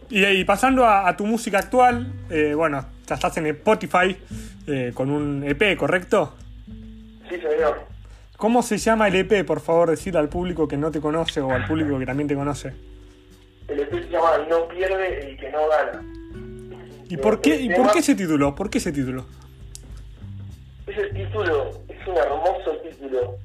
[0.08, 4.16] Y, y pasando a, a, tu música actual, eh, bueno, ya estás en Spotify
[4.66, 6.34] eh, con un EP, ¿correcto?
[7.28, 7.82] Sí, señor.
[8.38, 9.44] ¿Cómo se llama el EP?
[9.44, 12.34] Por favor, decir al público que no te conoce o al público que también te
[12.34, 12.89] conoce
[13.70, 16.02] el EP se llama No pierde el que no gana.
[17.08, 18.54] ¿Y por qué, ¿y por qué ese título?
[18.54, 19.26] ¿Por qué ese título?
[20.86, 23.36] Ese título es un hermoso título.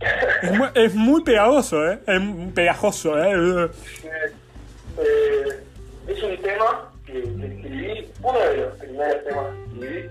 [0.41, 1.99] Es muy, es muy pegajoso, ¿eh?
[2.07, 2.21] Es
[2.53, 3.69] pegajoso, ¿eh?
[4.97, 5.63] eh
[6.07, 10.09] es un tema que, que, escribí, uno de los primeros temas que escribí.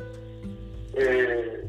[0.96, 1.64] Eh,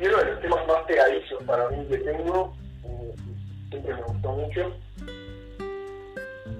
[0.00, 2.54] y uno de los temas más pegadizos para mí que tengo.
[2.84, 3.14] Eh,
[3.70, 4.72] siempre me gustó mucho.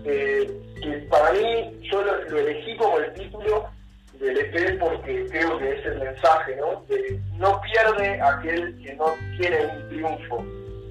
[0.04, 3.68] Eh, que para mí yo lo, elegí como el título
[4.18, 6.82] del EP porque creo que es el mensaje, ¿no?
[6.88, 10.44] De no pierde aquel que no tiene un triunfo,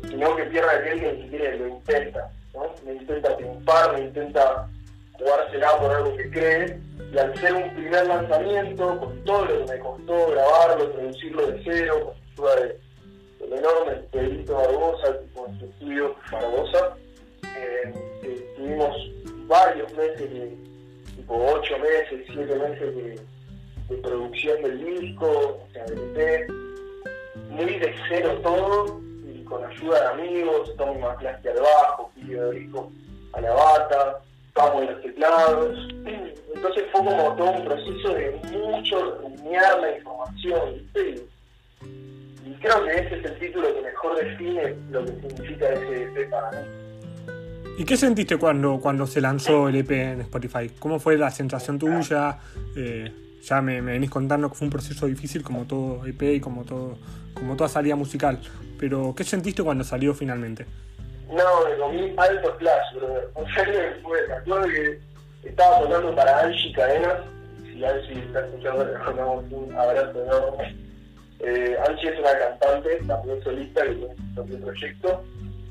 [0.10, 2.74] sino que pierde aquel que ni siquiera lo intenta, ¿no?
[2.86, 4.68] Me intenta triunfar, me intenta
[5.14, 6.80] jugársela por algo que cree,
[7.12, 11.62] y al ser un primer lanzamiento, con todo lo que me costó grabarlo, producirlo de
[11.64, 12.80] cero, con ayuda de,
[13.40, 15.08] del enorme Pedrito Barbosa,
[15.48, 16.98] en su estudio Barbosa,
[17.58, 18.96] eh, eh, tuvimos
[19.48, 20.58] varios meses, de,
[21.16, 25.28] tipo 8 meses, 7 meses de, producción del disco,
[25.64, 26.50] o sea, del EP,
[27.50, 32.92] muy de cero todo, y con ayuda de amigos, Tommy McCluskey al bajo, de Rico
[33.34, 34.20] a la bata,
[34.54, 35.88] Paco en los teclados.
[36.56, 40.82] Entonces fue como todo un proceso de mucho rumiar la información,
[42.46, 46.30] y creo que ese es el título que mejor define lo que significa ese EP
[46.30, 46.87] para mí.
[47.78, 50.72] ¿Y qué sentiste cuando, cuando se lanzó el EP en Spotify?
[50.80, 52.40] ¿Cómo fue la sensación tuya?
[52.76, 56.40] Eh, ya me, me, venís contando que fue un proceso difícil como todo EP y
[56.40, 56.98] como todo
[57.38, 58.40] como toda salida musical.
[58.80, 60.66] Pero, ¿qué sentiste cuando salió finalmente?
[61.30, 63.30] No, me comí alto flash, brother.
[63.36, 63.42] O
[64.10, 65.00] me acuerdo que
[65.48, 67.18] estaba tocando para Angie Cadenas.
[67.64, 70.76] Si Angie está escuchando, le mandamos un abrazo enorme.
[71.40, 75.24] Eh, Angie es una cantante, también solista, que tiene su propio proyecto.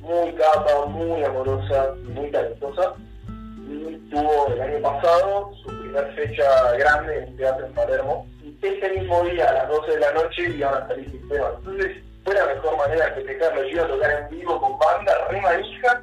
[0.06, 2.94] Muy capa, muy amorosa, muy talentosa.
[3.68, 8.26] Y tuvo el año pasado su primera fecha grande en teatro en Palermo.
[8.44, 11.50] Y ese mismo día, a las 12 de la noche, iban a salir sin tema.
[11.58, 13.62] Entonces, fue la mejor manera de festejarlo.
[13.64, 16.02] Yo iba a tocar en vivo con banda, re manija,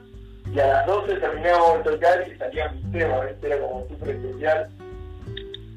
[0.53, 4.09] y a las 12 terminábamos de tocar y salía mi tema, este era como súper
[4.09, 4.69] especial.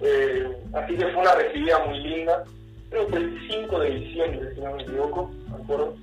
[0.02, 2.44] Eh, así que fue una recibida muy linda.
[2.90, 5.94] Creo que el 5 de diciembre, si no me equivoco, me acuerdo.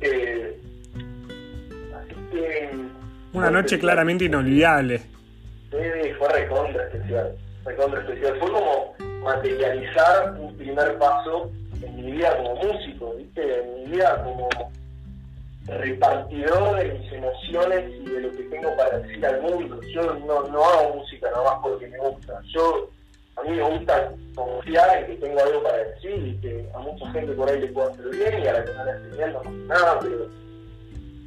[0.00, 0.60] Eh,
[3.32, 4.98] Una noche claramente inolvidable.
[4.98, 7.34] Sí, fue recontra especial.
[7.64, 8.38] Recontra especial.
[8.38, 8.94] Fue como
[9.24, 11.50] materializar un primer paso
[11.82, 13.60] en mi vida como músico, ¿viste?
[13.60, 14.48] En mi vida como
[15.66, 19.80] repartidor de mis emociones y de lo que tengo para decir al mundo.
[19.92, 22.40] Yo no, no hago música nada más porque me gusta.
[22.54, 22.90] Yo,
[23.36, 27.10] a mí me gusta confiar en que tengo algo para decir y que a mucha
[27.12, 29.50] gente por ahí le puedo hacer bien y a la que no le hace no
[29.66, 30.28] nada, pero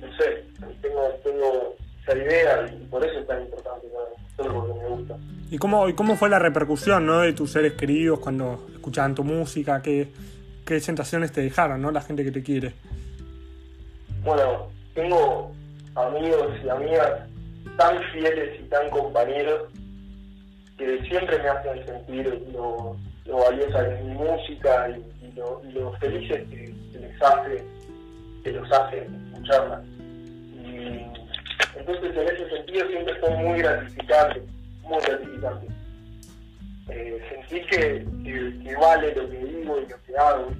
[0.07, 0.43] no sé,
[0.81, 4.43] tengo, tengo esa idea y por eso es tan importante, ¿no?
[4.43, 5.17] solo porque me gusta.
[5.49, 7.21] ¿Y cómo, ¿Y cómo fue la repercusión ¿no?
[7.21, 9.81] de tus seres queridos cuando escuchaban tu música?
[9.81, 10.07] ¿Qué,
[10.65, 11.91] qué sensaciones te dejaron, ¿no?
[11.91, 12.73] La gente que te quiere.
[14.23, 15.51] Bueno, tengo
[15.95, 17.27] amigos y amigas
[17.77, 19.69] tan fieles y tan compañeros
[20.77, 25.71] que siempre me hacen sentir lo, lo valiosa de mi música y, y, lo, y
[25.71, 27.63] lo, felices que, que, les hace,
[28.43, 29.81] que los hace escucharla.
[31.75, 34.41] Entonces en ese sentido siempre fue muy gratificante,
[34.83, 35.67] muy gratificante.
[36.89, 40.51] Eh, que, vale lo que digo y lo que hago.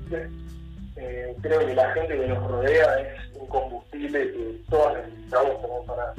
[0.96, 5.86] Eh, creo que la gente que nos rodea es un combustible que todos necesitamos como
[5.86, 6.14] para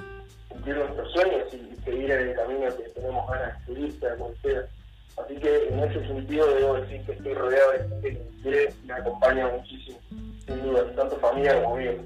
[0.48, 4.34] cumplir nuestros sueños y seguir en el camino que tenemos ganas de seguir, sea cual.
[5.16, 8.74] Así que en ese sentido debo decir que estoy rodeado de gente que me quiere
[8.84, 9.98] y me acompaña muchísimo,
[10.46, 11.96] sin duda, tanto familia como amigos.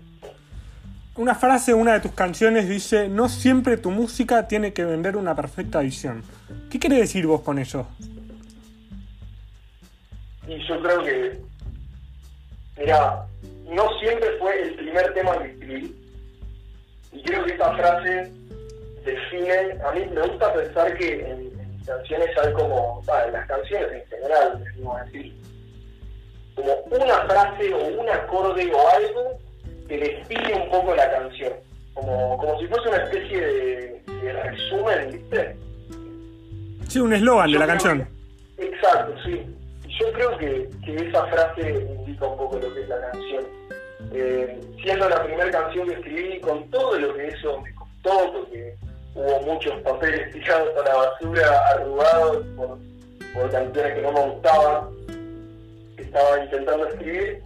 [1.14, 5.36] Una frase una de tus canciones dice, no siempre tu música tiene que vender una
[5.36, 6.22] perfecta visión.
[6.70, 7.86] ¿Qué quiere decir vos con eso?
[10.48, 11.38] Y yo creo que,
[12.78, 13.26] mira,
[13.68, 15.94] no siempre fue el primer tema que escribí.
[17.12, 18.32] Y creo que esta frase
[19.04, 21.52] define, a mí me gusta pensar que en,
[21.84, 25.34] canciones hay como, en las canciones en general, decimos decir,
[26.54, 29.51] como una frase o un acorde o algo
[29.92, 31.52] que define un poco la canción.
[31.94, 35.56] Como, como si fuese una especie de, de resumen, ¿viste?
[36.88, 38.08] Sí, un eslogan de la canción.
[38.56, 39.42] Que, exacto, sí.
[40.00, 43.44] Yo creo que, que, esa frase indica un poco lo que es la canción.
[44.14, 48.74] Eh, siendo la primera canción que escribí, con todo lo que eso me costó, porque
[49.14, 52.78] hubo muchos papeles tirados a la basura, arrugados por,
[53.34, 54.88] por canciones que no me gustaban,
[55.96, 57.42] que estaba intentando escribir.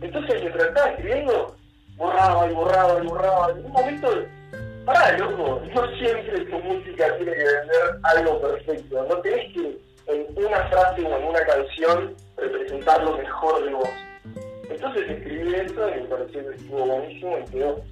[0.00, 1.56] Entonces, mientras estaba escribiendo,
[1.96, 3.50] borraba y borraba y borraba.
[3.50, 4.08] En un momento,
[4.84, 9.06] pará, loco, no siempre tu música tiene que vender algo perfecto.
[9.08, 13.90] No tenés que en una frase o en una canción representar lo mejor de vos.
[14.70, 17.82] Entonces escribí eso y me pareció que estuvo buenísimo y quedó.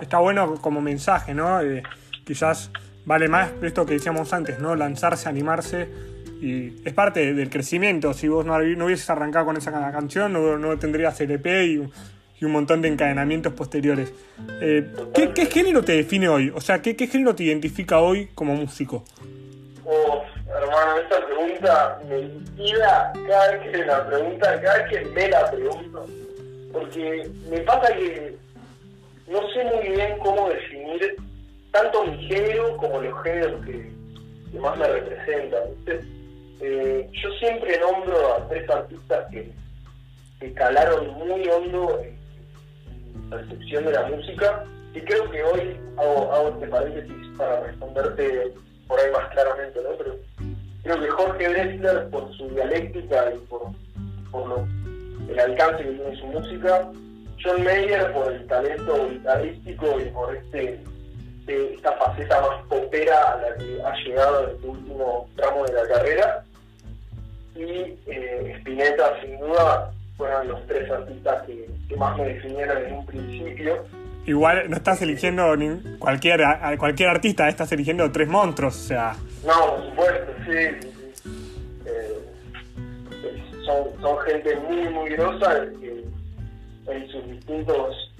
[0.00, 1.60] Está bueno como mensaje, ¿no?
[1.60, 1.82] Eh,
[2.24, 2.70] quizás
[3.04, 4.74] vale más esto que decíamos antes, ¿no?
[4.74, 5.88] Lanzarse, animarse
[6.40, 8.12] y es parte del crecimiento.
[8.12, 11.82] Si vos no, no hubieses arrancado con esa canción, no, no tendrías LP y,
[12.40, 14.12] y, un montón de encadenamientos posteriores.
[14.60, 16.52] Eh, ¿qué, ¿qué, género te define hoy?
[16.54, 19.04] O sea, ¿qué, ¿qué, género te identifica hoy como músico?
[19.84, 25.28] Oh, hermano, esta pregunta me inspira cada vez que la pregunta, cada vez que me
[25.28, 26.06] la pregunto.
[26.72, 28.36] Porque me pasa que
[29.28, 31.16] no sé muy bien cómo definir
[31.72, 33.90] tanto mi género como los géneros que,
[34.52, 35.62] que más me representan.
[36.60, 39.52] Eh, yo siempre nombro a tres artistas que,
[40.54, 42.16] calaron muy hondo en,
[43.14, 44.64] en, percepción de la música,
[44.94, 48.52] y creo que hoy hago, hago este paréntesis para responderte
[48.86, 49.90] por ahí más claramente, ¿no?
[49.98, 50.16] Pero
[50.82, 53.62] creo que Jorge Drexler, por su dialéctica y por,
[54.30, 54.68] por lo,
[55.28, 56.90] el alcance que tiene su música,
[57.42, 60.80] John Mayer por el talento guitarrístico y por este,
[61.46, 65.72] este, esta faceta más popera a la que ha llegado en este último tramo de
[65.72, 66.44] la carrera.
[67.54, 72.94] Y eh, Spinetta, sin duda, fueron los tres artistas que, que más me definieron en
[72.94, 73.84] un principio.
[74.26, 79.16] Igual no estás eligiendo ni cualquier, a cualquier artista, estás eligiendo tres monstruos, o sea.
[79.46, 80.88] No, por supuesto, sí.
[81.22, 81.30] sí.
[81.86, 82.34] Eh,
[83.64, 86.04] son, son gente muy, muy grosa que
[86.88, 88.12] en sus distintos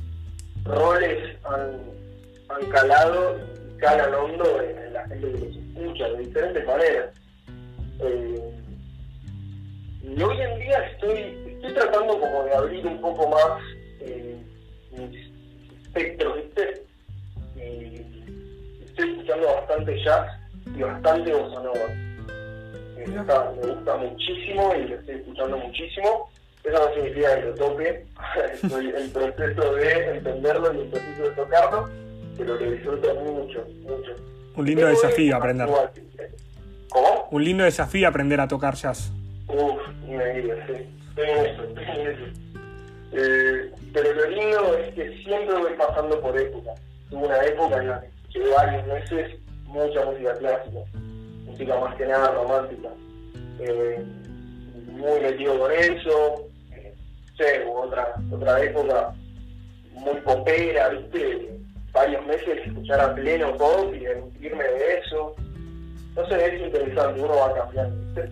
[0.65, 1.96] roles han,
[2.49, 7.11] han calado y calan hondo en la gente que los escucha de diferentes maneras.
[8.01, 8.57] Eh,
[10.03, 13.63] y hoy en día estoy, estoy tratando como de abrir un poco más
[14.01, 14.37] eh,
[14.93, 16.83] mis espectros, ¿viste?
[17.57, 20.27] Y estoy escuchando bastante jazz
[20.75, 21.89] y bastante bossa nova.
[22.97, 26.31] Me gusta, me gusta muchísimo y lo estoy escuchando muchísimo.
[26.65, 28.07] Eso no significa que lo toque,
[28.55, 31.89] estoy en el proceso de entenderlo y el proceso de tocarlo,
[32.37, 34.17] pero lo disfruto mucho, mucho.
[34.55, 35.69] Un lindo desafío aprender.
[35.69, 35.91] igual.
[36.91, 37.29] ¿Cómo?
[37.31, 39.13] Un lindo desafío aprender a tocar jazz.
[39.49, 40.97] Uf, me digas, sí.
[41.17, 42.25] Eso, eso.
[43.13, 46.81] Eh, pero lo lindo es que siempre voy pasando por épocas.
[47.11, 50.79] Tuve una época en la que llevé varios meses mucha música clásica,
[51.45, 52.89] música más que nada romántica.
[53.61, 54.05] Eh,
[54.93, 56.47] muy metido con eso.
[56.73, 56.95] Eh,
[57.37, 59.15] sé, otra, otra época
[59.93, 61.59] muy popera, ¿viste?
[61.97, 65.35] Varios meses escuchar a pleno pop y nutrirme de eso.
[66.15, 68.31] No sé, es interesante, uno va cambiando, ¿viste?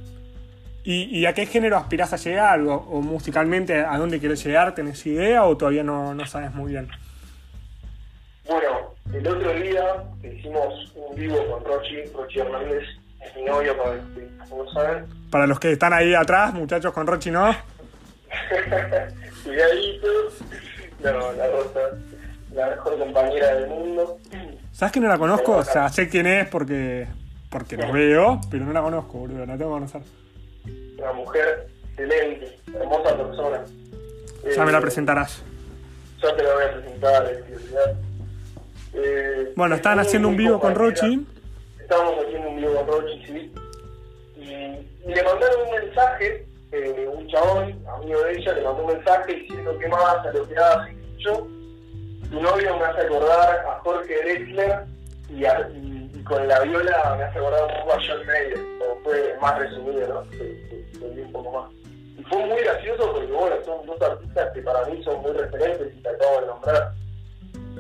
[0.85, 2.61] ¿Y, y a qué género aspirás a llegar?
[2.61, 4.75] ¿O, o musicalmente a dónde quieres llegar?
[4.75, 6.91] ¿Tenés idea o todavía no, no sabes muy bien?
[8.47, 12.85] Bueno, el otro día hicimos un vivo con Rochi, Rochi Hernández,
[13.25, 15.07] es mi novio, para los que no saben.
[15.31, 17.51] Para los que están ahí atrás, muchachos con Rochi, ¿no?
[19.43, 20.09] Cuidadito,
[21.03, 21.81] no, la Rosa,
[22.55, 24.19] la mejor compañera del mundo.
[24.73, 25.57] ¿Sabes que no la conozco?
[25.57, 27.07] O sea, sé quién es porque
[27.51, 30.01] porque lo veo, pero no la conozco, boludo, la tengo que conocer.
[30.99, 33.65] Una mujer excelente, hermosa persona.
[34.57, 35.43] Ya me la Eh, presentarás.
[36.21, 37.31] Ya te la voy a presentar.
[38.95, 40.75] Eh, Bueno, estaban haciendo un vivo con.
[40.75, 41.25] Rochi.
[41.81, 43.53] Estábamos haciendo un vivo con Rochi, sí.
[44.37, 48.93] Y, y le mandaron un mensaje, eh, un chabón, amigo de ella, le mandó un
[48.95, 50.97] mensaje diciendo que más a lo que hace.
[51.19, 51.47] Yo,
[52.35, 54.85] tu novio me hace acordar a Jorge Drexler
[55.31, 59.59] y, con la viola me hace acordar un poco a John Mayer, o fue más
[59.59, 61.07] resumido, ¿no?
[61.07, 61.71] Un poco más.
[62.19, 65.95] Y fue muy gracioso porque, bueno, son dos artistas que para mí son muy referentes
[65.95, 66.93] y te acabo de nombrar.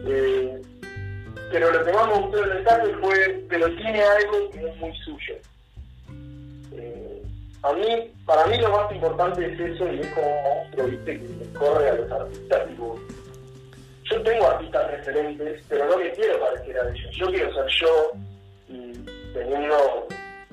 [0.06, 0.62] Eh,
[1.50, 4.96] pero lo que más me gustó del mensaje fue, pero tiene algo que es muy
[4.98, 5.34] suyo.
[6.72, 7.22] Eh,
[7.62, 11.18] a mí, para mí lo más importante es eso y es como un monstruo, viste,
[11.18, 13.00] que corre a los artistas, tipo,
[14.24, 18.12] tengo artistas referentes, pero no me quiero parecer a ellos, yo quiero ser yo
[19.34, 20.06] teniendo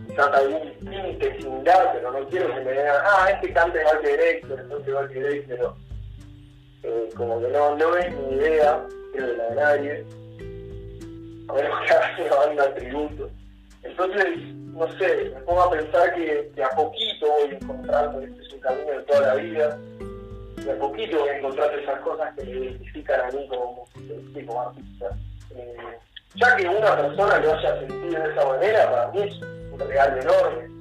[0.07, 4.17] quizás algún tinte similar, pero no quiero que me digan, ah, este canta igual que
[4.17, 5.59] Drexler, entonces igual que Drexler.
[6.83, 10.05] Eh, como que no, no es mi idea, creo que la de nadie,
[11.47, 13.29] a menos que haga una banda tributo.
[13.83, 18.53] Entonces, no sé, me pongo a pensar que de a poquito voy encontrando, este es
[18.53, 19.77] un camino de toda la vida,
[20.65, 23.85] de a poquito voy encontrando esas cosas que me identifican a mí como
[24.45, 25.05] como artista.
[25.55, 25.75] Eh,
[26.35, 30.21] ya que una persona lo haya sentido de esa manera, para mí es un regalo
[30.21, 30.71] enorme.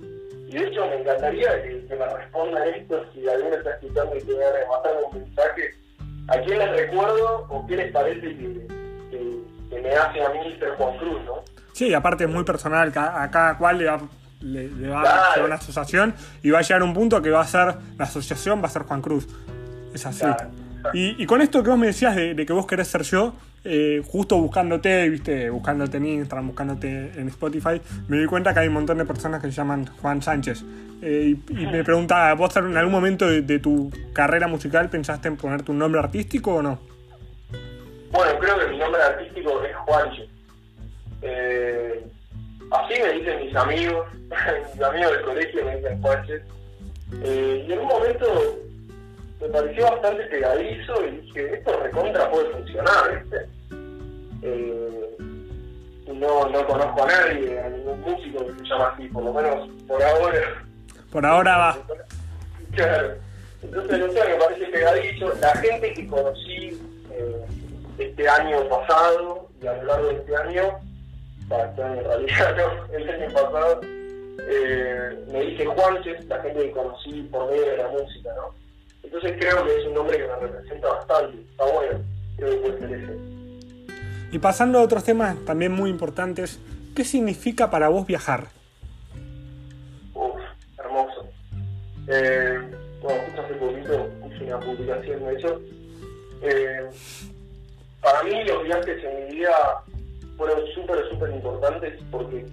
[0.49, 4.21] Y de hecho me encantaría que, que me respondan esto si alguien está escuchando y
[4.21, 5.71] quiere mandarme un mensaje.
[6.29, 8.67] ¿A quién les recuerdo o qué les parece que,
[9.11, 9.39] que,
[9.71, 11.43] que me hace a mí ser Juan Cruz, no?
[11.73, 14.01] Sí, aparte es muy personal, a cada cual le va,
[14.41, 15.47] le, le va a Claro.
[15.47, 18.67] una asociación y va a llegar un punto que va a ser, la asociación va
[18.67, 19.27] a ser Juan Cruz.
[19.95, 20.21] Es así.
[20.21, 20.51] Claro.
[20.95, 23.35] Y, y con esto que vos me decías de, de que vos querés ser yo,
[23.65, 28.69] eh, justo buscándote, viste, buscándote en Instagram, buscándote en Spotify, me di cuenta que hay
[28.69, 30.65] un montón de personas que se llaman Juan Sánchez.
[31.03, 35.29] Eh, y, y me preguntaba, ¿vos en algún momento de, de tu carrera musical pensaste
[35.29, 36.79] en ponerte un nombre artístico o no?
[38.11, 40.29] Bueno, creo que mi nombre artístico es Juanche.
[41.23, 42.07] Eh,
[42.71, 44.07] así me dicen mis amigos,
[44.75, 46.43] mis amigos del colegio me dicen Juanche.
[47.23, 48.59] Eh, y en un momento
[49.41, 53.49] me pareció bastante pegadizo y dije, esto recontra puede funcionar, ¿viste?
[54.43, 55.17] Eh,
[56.07, 59.69] no, no conozco a nadie, a ningún músico que se llama así, por lo menos
[59.87, 60.65] por ahora.
[61.11, 61.79] Por ahora va.
[62.73, 63.15] Claro.
[63.63, 65.33] Entonces, no sé, me parece pegadizo.
[65.41, 66.81] La gente que conocí
[67.11, 67.45] eh,
[67.99, 70.79] este año pasado y a lo largo de este año,
[71.49, 72.57] para este año en realidad
[72.91, 73.81] no, el año pasado,
[74.49, 78.60] eh, me dije Juanches, la gente que conocí por medio de la música, ¿no?
[79.03, 82.01] Entonces creo que es un nombre que me representa bastante, está bueno,
[82.37, 83.19] creo que puede ser ese.
[84.33, 86.61] Y pasando a otros temas también muy importantes,
[86.95, 88.49] ¿qué significa para vos viajar?
[90.15, 90.41] Uf,
[90.79, 91.29] hermoso.
[92.09, 92.59] Eh,
[93.03, 95.61] bueno, justo hace poquito puse una publicación de eso.
[96.43, 96.89] Eh,
[98.01, 99.83] para mí los viajes en mi vida
[100.37, 102.47] fueron súper, súper importantes porque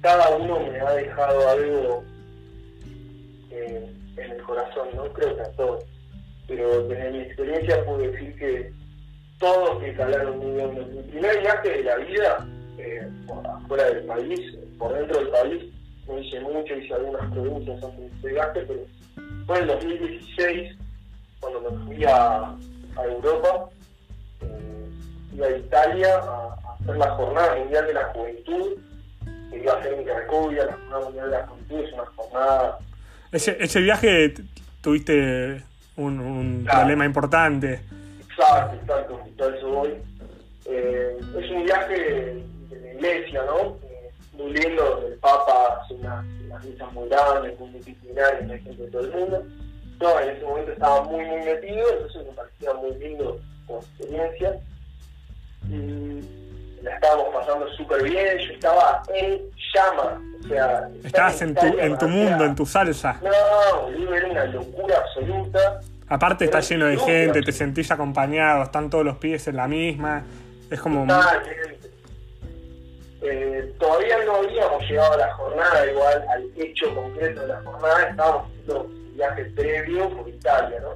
[0.00, 2.04] cada uno me ha dejado algo
[3.50, 5.04] eh, en el corazón, ¿no?
[5.12, 5.84] Creo que a todos.
[6.46, 8.72] Pero desde mi experiencia puedo decir que
[9.38, 10.86] todos me calaron muy hondo.
[10.86, 12.48] Mi primer viaje de la vida,
[12.78, 13.08] eh,
[13.66, 14.40] fuera del país,
[14.78, 15.64] por dentro del país,
[16.06, 18.86] no hice mucho, hice algunas preguntas antes de viaje, pero
[19.46, 20.76] fue en 2016
[21.40, 22.54] cuando me fui a,
[23.02, 23.70] Europa,
[24.42, 28.78] eh, a Italia a, hacer la Jornada Mundial de la Juventud,
[29.50, 32.78] que iba a ser en Cracovia, la Jornada Mundial de la Juventud, es una jornada...
[33.32, 34.34] Ese, ese viaje
[34.80, 35.62] tuviste
[35.96, 36.80] un, un claro.
[36.80, 37.80] problema importante.
[38.28, 39.94] Exacto, exacto, todo eso voy.
[40.66, 43.76] Eh, es un viaje de la iglesia, ¿no?
[43.84, 48.60] Eh, muy lindo, donde el Papa hace unas, unas misas muy grandes, muy multitudinarias, hay
[48.60, 49.44] gente de todo el mundo.
[50.00, 54.60] No, en ese momento estaba muy, muy metido, entonces me parecía muy lindo como experiencia.
[55.68, 56.39] Y
[56.82, 59.40] la estábamos pasando súper bien, yo estaba en
[59.74, 60.88] llamas, o sea...
[61.04, 63.20] Estabas en, tu, en tu mundo, en tu salsa.
[63.22, 65.80] No, era una locura absoluta.
[66.08, 70.24] Aparte está lleno de gente, te sentís acompañado, están todos los pies en la misma,
[70.70, 71.06] es como...
[73.22, 78.08] Eh, todavía no habíamos llegado a la jornada, igual al hecho concreto de la jornada,
[78.08, 80.94] estábamos haciendo un viaje previo por Italia, ¿no?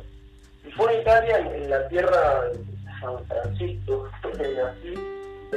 [0.66, 2.60] Y fue en Italia, en, en la tierra de
[2.98, 4.94] San Francisco, donde nací,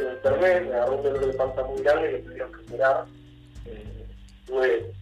[0.01, 3.05] me enfermé, agarró un dolor de panza muy grande que tuvieron que operar.
[3.65, 4.05] Eh,
[4.39, 4.93] estuve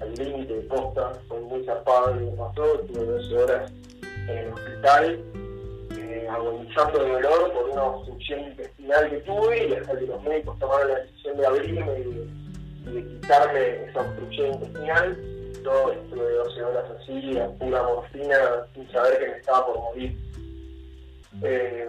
[0.00, 3.72] al límite de posta, fue muy zarpado y me pasó, estuve 12 horas
[4.28, 5.24] en el hospital,
[5.98, 10.58] eh, agonizando de dolor por una obstrucción intestinal que tuve y hasta que los médicos
[10.58, 15.16] tomaron la decisión de abrirme y de, quitarme esa obstrucción intestinal.
[15.64, 18.36] Yo estuve 12 horas así, a pura morfina,
[18.74, 20.16] sin saber que me estaba por morir.
[21.42, 21.88] Eh,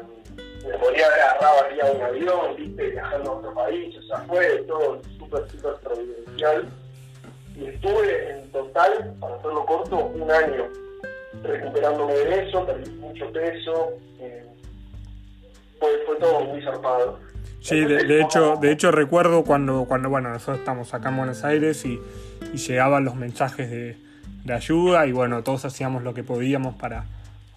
[0.67, 4.63] me podría haber agarrado arriba un avión, viste, viajando a otro país, o sea, fue
[4.67, 6.65] todo súper, súper providencial.
[7.55, 10.67] Y estuve en total, para hacerlo corto, un año
[11.43, 14.45] recuperándome de eso, perdí mucho peso, eh,
[15.79, 15.89] fue,
[16.19, 17.19] todo muy zarpado.
[17.61, 21.85] Sí, de, hecho, de hecho recuerdo cuando, cuando bueno, nosotros estamos acá en Buenos Aires
[21.85, 21.99] y,
[22.53, 23.97] llegaban los mensajes de,
[24.43, 27.05] de, ayuda y bueno, todos hacíamos lo que podíamos para,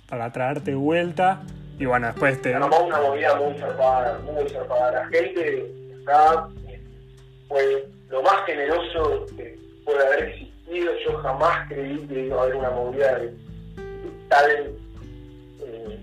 [0.09, 1.43] para traerte vuelta
[1.79, 2.55] y bueno, después te...
[2.55, 4.93] Armó una movida muy zarpada, muy zarpada.
[4.93, 5.73] La gente
[6.03, 6.49] acá
[7.49, 10.93] fue lo más generoso que puede haber existido.
[11.07, 13.35] Yo jamás creí que iba a haber una movida de
[14.29, 14.51] tal
[15.61, 15.99] eh,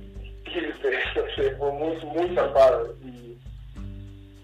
[1.58, 2.96] fue muy, muy zarpado.
[3.04, 3.38] Y,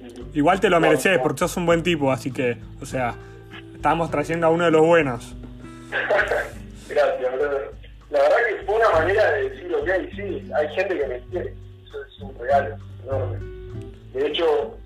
[0.01, 1.23] y, Igual te lo no, mereces no.
[1.23, 3.15] porque sos un buen tipo, así que, o sea,
[3.73, 5.33] estamos trayendo a uno de los buenos.
[6.89, 7.80] Gracias, brother.
[8.11, 11.55] La verdad que fue una manera de decir, ok, sí, hay gente que me quiere.
[11.85, 13.39] Eso es un regalo enorme.
[14.13, 14.77] De hecho,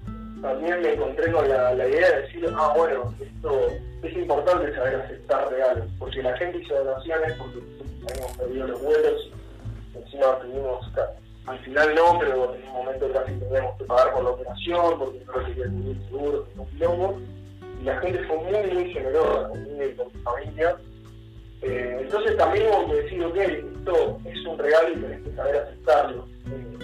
[0.41, 3.69] también me encontré con la, idea de decir, ah, bueno, esto
[4.03, 7.59] es importante saber aceptar regalos, porque la gente hizo donaciones porque
[8.07, 9.31] habíamos perdido los vuelos
[9.95, 10.85] encima tuvimos,
[11.45, 15.21] al final no, pero en un momento casi teníamos que pagar por la operación porque
[15.25, 17.19] no lo querían vivir seguro, no quilombo,
[17.81, 20.77] y la gente fue muy, muy generosa conmigo y con mi familia.
[21.65, 25.55] Eh, entonces también hubo que decir, ok, esto es un regalo y tenés que saber
[25.57, 26.27] aceptarlo.
[26.51, 26.77] Eh,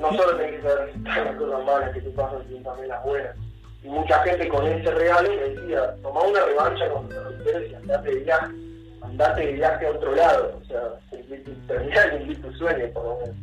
[0.00, 3.04] no solo tenés que saber aceptar las cosas malas que te pasan, sino también las
[3.04, 3.36] buenas.
[3.82, 8.10] Y mucha gente con ese regalo me decía, toma una revancha con los y andate
[8.10, 8.64] de viaje
[9.04, 10.80] andate de viaje a otro lado, o sea,
[11.66, 13.36] terminar de cumplir tu sueño, por lo menos.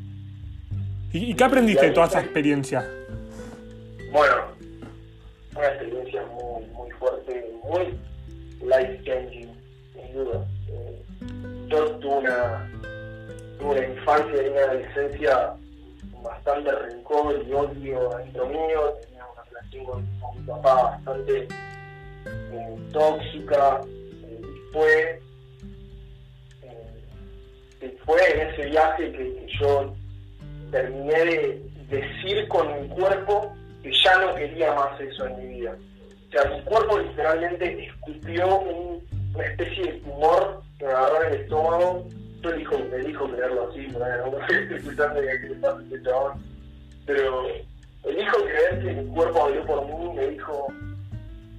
[1.13, 2.85] ¿Y, y qué aprendiste de toda esa experiencia?
[4.11, 4.35] Bueno,
[5.55, 7.97] una experiencia muy, muy fuerte, muy
[8.67, 9.51] life changing,
[10.01, 10.47] sin duda.
[10.67, 11.01] Eh,
[11.67, 12.71] yo tuve una,
[13.59, 15.53] tuve una infancia y una adolescencia
[16.11, 21.47] con bastante rencor y odio adentro mío, tenía una relación con, mi papá bastante
[22.25, 23.81] eh, tóxica,
[24.23, 25.21] eh, y fue
[28.05, 29.93] fue en ese viaje que, yo
[30.71, 35.75] terminé de decir con mi cuerpo que ya no quería más eso en mi vida.
[36.27, 41.33] O sea, mi cuerpo literalmente escupió un, una especie de tumor que me agarró en
[41.33, 42.07] el estómago.
[42.41, 44.05] Yo elijo, me dijo creerlo así, no
[44.39, 46.43] estoy escuchando que le pasa este chabón.
[47.05, 47.45] pero
[48.03, 50.67] elijo creer que mi cuerpo habló por mí y me dijo,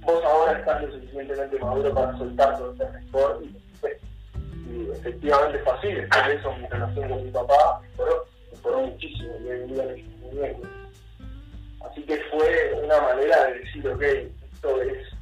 [0.01, 5.73] vos ahora estás lo suficientemente maduro para soltar todo este rencor y, y efectivamente fue
[5.73, 9.67] así, después de eso mi relación con mi papá mejoró, mejoró muchísimo y hoy en
[9.73, 10.83] día me.
[11.89, 15.12] Así que fue una manera de decir, ok, esto es,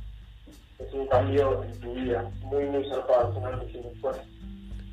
[0.88, 3.68] es un cambio en tu vida, muy, muy zarpado, un antes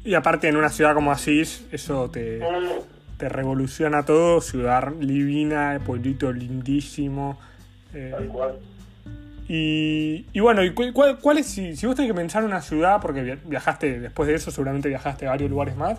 [0.05, 5.81] y aparte en una ciudad como Asís, eso te, Mm, te revoluciona todo, ciudad divina,
[5.85, 7.39] pueblito lindísimo.
[7.93, 8.59] eh, tal cual.
[9.49, 12.49] y, y bueno, ¿y cu- cuál, cuál es, si, si vos tenés que pensar en
[12.51, 15.99] una ciudad, porque via- viajaste, después de eso seguramente viajaste a varios lugares más,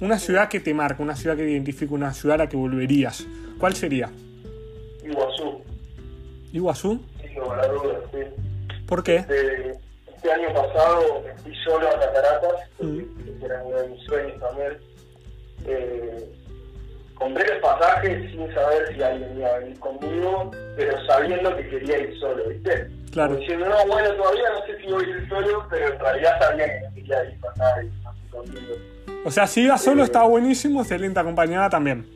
[0.00, 2.56] una ciudad que te marca, una ciudad que te identifica, una ciudad a la que
[2.56, 3.26] volverías,
[3.58, 4.08] ¿cuál sería?
[5.04, 5.60] Iguazú,
[6.52, 7.02] ¿Iguazú?
[7.22, 8.18] sin lugar a dudas, sí.
[8.86, 9.16] ¿Por qué?
[9.16, 9.72] Este,
[10.14, 12.98] este año pasado me fui solo a Cataratas, Mm.
[13.38, 14.78] que era uno de mis sueños también.
[15.66, 16.32] Eh,
[17.14, 21.98] compré los pasajes sin saber si alguien iba a venir conmigo, pero sabiendo que quería
[21.98, 22.88] ir solo, ¿viste?
[23.12, 23.30] Claro.
[23.30, 26.38] Como diciendo, no, bueno, todavía no sé si voy a ir solo, pero en realidad
[26.38, 28.74] sabía que no quería ir con nadie, así conmigo.
[29.24, 32.06] O sea, si ibas solo estaba buenísimo, excelente acompañada también.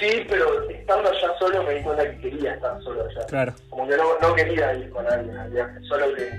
[0.00, 3.26] Sí, pero estando allá solo me di cuenta que quería estar solo allá.
[3.26, 3.54] Claro.
[3.68, 6.30] como que no, no quería ir con alguien al viaje, solo que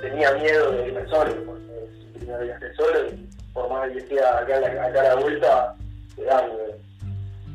[0.00, 4.00] tenía miedo de irme solo, porque es mi primer viaje solo y por más que
[4.06, 5.76] sea acá a la, acá a la vuelta,
[6.16, 6.78] miedo.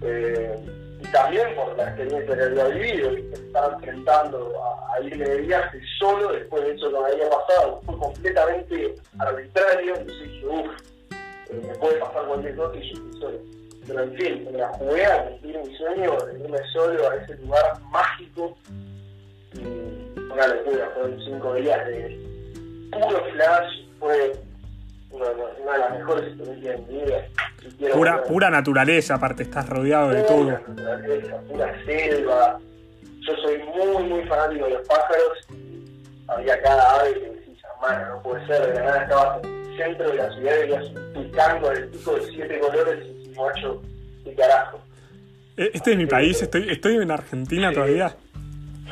[0.03, 0.55] Eh,
[1.01, 3.34] y también por la experiencia que había vivido, ¿viste?
[3.34, 7.82] estaba enfrentando a, a irme de viaje solo después de eso que me había pasado,
[7.88, 13.64] fue completamente arbitrario, entonces dije, uff, me puede pasar cualquier cosa y yo estoy solo.
[13.88, 17.36] Pero en fin, me la jugué a cumplir mi sueño de irme solo a ese
[17.38, 18.58] lugar mágico
[19.54, 19.60] y
[20.32, 22.20] una locura, fueron cinco días de
[22.92, 24.32] puro flash, fue
[25.12, 27.26] una, una de las mejores experiencias de mi vida.
[27.94, 30.60] Pura, pura naturaleza, aparte, estás rodeado de todo.
[30.60, 32.60] Pura naturaleza, pura selva.
[33.22, 35.48] Yo soy muy, muy fanático de los pájaros
[36.28, 39.78] había cada ave que decís, hermano, no puede ser, de la nada estabas en el
[39.78, 43.82] centro de la ciudad y un picando del pico de siete colores y decís, macho,
[44.24, 44.80] qué carajo.
[45.58, 48.16] Eh, Este es mi país, estoy, estoy en Argentina todavía.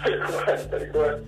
[0.04, 1.24] Tal cual, tal cual.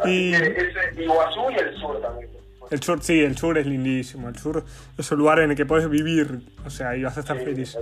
[0.00, 2.28] Así Y- ese Iguazú y el sur también.
[2.70, 4.28] El sur, sí, el sur es lindísimo.
[4.28, 4.62] El sur
[4.98, 7.44] es un lugar en el que podés vivir, o sea, y vas a estar Sí,
[7.44, 7.78] feliz.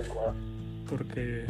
[0.89, 1.45] Porque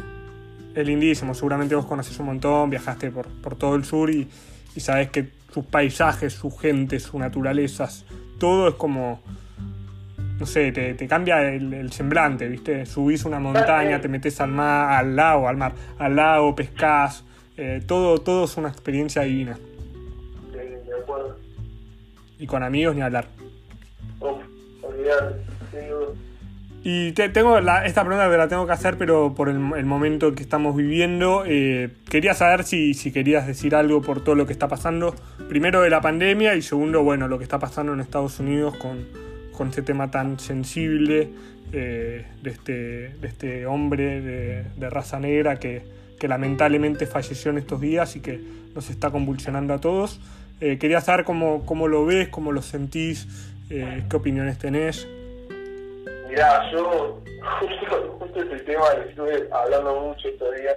[0.74, 1.34] es lindísimo.
[1.34, 4.28] Seguramente vos conoces un montón, viajaste por, por todo el sur y,
[4.74, 8.04] y sabés que sus paisajes, su gente, sus naturalezas,
[8.40, 9.22] todo es como.
[10.38, 12.86] No sé, te, te cambia el, el semblante, ¿viste?
[12.86, 17.24] Subís una montaña, te metes al mar, al lago, al mar, al lago, pescás.
[17.56, 19.56] eh, todo, todo es una experiencia divina.
[20.52, 21.36] Sí, de acuerdo.
[22.38, 23.26] Y con amigos ni hablar.
[24.20, 24.36] Uf.
[26.84, 29.84] Y te, tengo la- esta pregunta te la tengo que hacer, pero por el, el
[29.84, 34.46] momento que estamos viviendo, eh, quería saber si, si querías decir algo por todo lo
[34.46, 35.14] que está pasando.
[35.48, 39.06] Primero de la pandemia y segundo, bueno, lo que está pasando en Estados Unidos con,
[39.58, 41.30] con este tema tan sensible
[41.72, 42.72] eh, de, este,
[43.08, 45.82] de este hombre de, raza negra que,
[46.20, 48.40] que lamentablemente falleció en estos días y que
[48.76, 50.20] nos está convulsionando a todos.
[50.60, 53.26] Eh, quería saber cómo, cómo lo ves, cómo lo sentís,
[53.68, 55.08] eh, qué opiniones tenés.
[56.28, 57.20] Mirá, yo
[57.58, 60.76] justo, justo este tema lo estuve hablando mucho días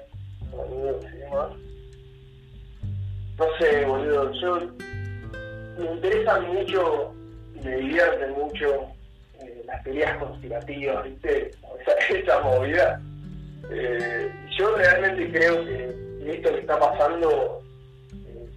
[0.49, 1.71] con.
[3.38, 4.59] No sé, boludo, yo
[5.77, 7.13] me interesan mucho
[7.64, 8.88] me divierten mucho
[9.39, 11.51] eh, las teorías conspirativas, ¿viste?
[11.80, 13.01] Esa, esa movida.
[13.72, 17.62] Eh, yo realmente creo que esto que está pasando
[18.28, 18.49] eh,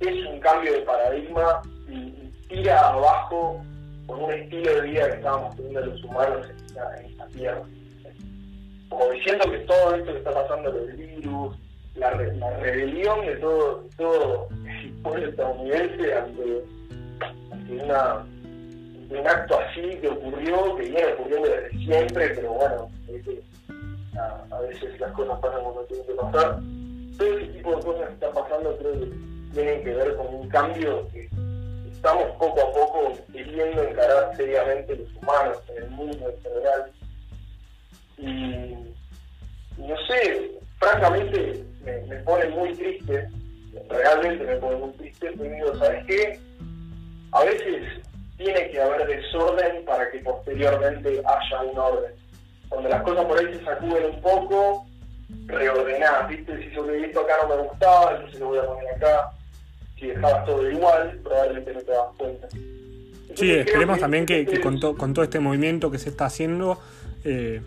[0.00, 2.12] es un cambio de paradigma y,
[2.48, 3.62] tira abajo
[4.06, 7.62] por un estilo de vida que estábamos teniendo los humanos en esta, en esta tierra.
[8.90, 11.56] Como diciendo que todo esto que está pasando, los virus,
[11.94, 16.64] la, re- la rebelión de todo, de todo el pueblo estadounidense ante,
[17.80, 22.90] un acto así que ocurrió, que viene ocurriendo desde siempre, pero bueno,
[24.50, 26.60] a, veces las cosas pasan como tienen que pasar.
[27.18, 29.06] Todo ese tipo de cosas que están pasando creo que
[29.54, 31.28] tienen que ver con un cambio que
[32.02, 36.90] estamos poco a poco queriendo encarar seriamente los humanos en el mundo en general.
[38.18, 38.74] Y,
[39.80, 43.28] no sé, francamente me, pone muy triste,
[43.88, 46.40] realmente me pone muy triste, porque digo, ¿sabes qué?
[47.32, 47.82] A veces
[48.36, 52.12] tiene que haber desorden para que posteriormente haya un orden.
[52.68, 54.86] Cuando las cosas por ahí se sacuden un poco,
[55.46, 56.56] reordenás, ¿viste?
[56.62, 59.30] Si yo que esto acá no me gustaba, entonces lo voy a poner acá.
[59.98, 62.48] Si dejabas todo igual, probablemente no te das cuenta.
[62.50, 62.58] Sí,
[63.28, 66.26] Entonces, esperemos también que, que este con, to- con todo este movimiento que se está
[66.26, 66.80] haciendo,
[67.24, 67.62] eh,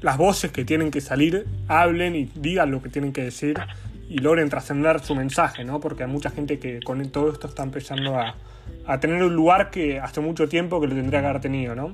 [0.00, 3.56] las voces que tienen que salir hablen y digan lo que tienen que decir
[4.08, 5.80] y logren trascender su mensaje, ¿no?
[5.80, 8.34] Porque hay mucha gente que con todo esto está empezando a,
[8.86, 11.92] a tener un lugar que hace mucho tiempo que lo tendría que haber tenido, ¿no?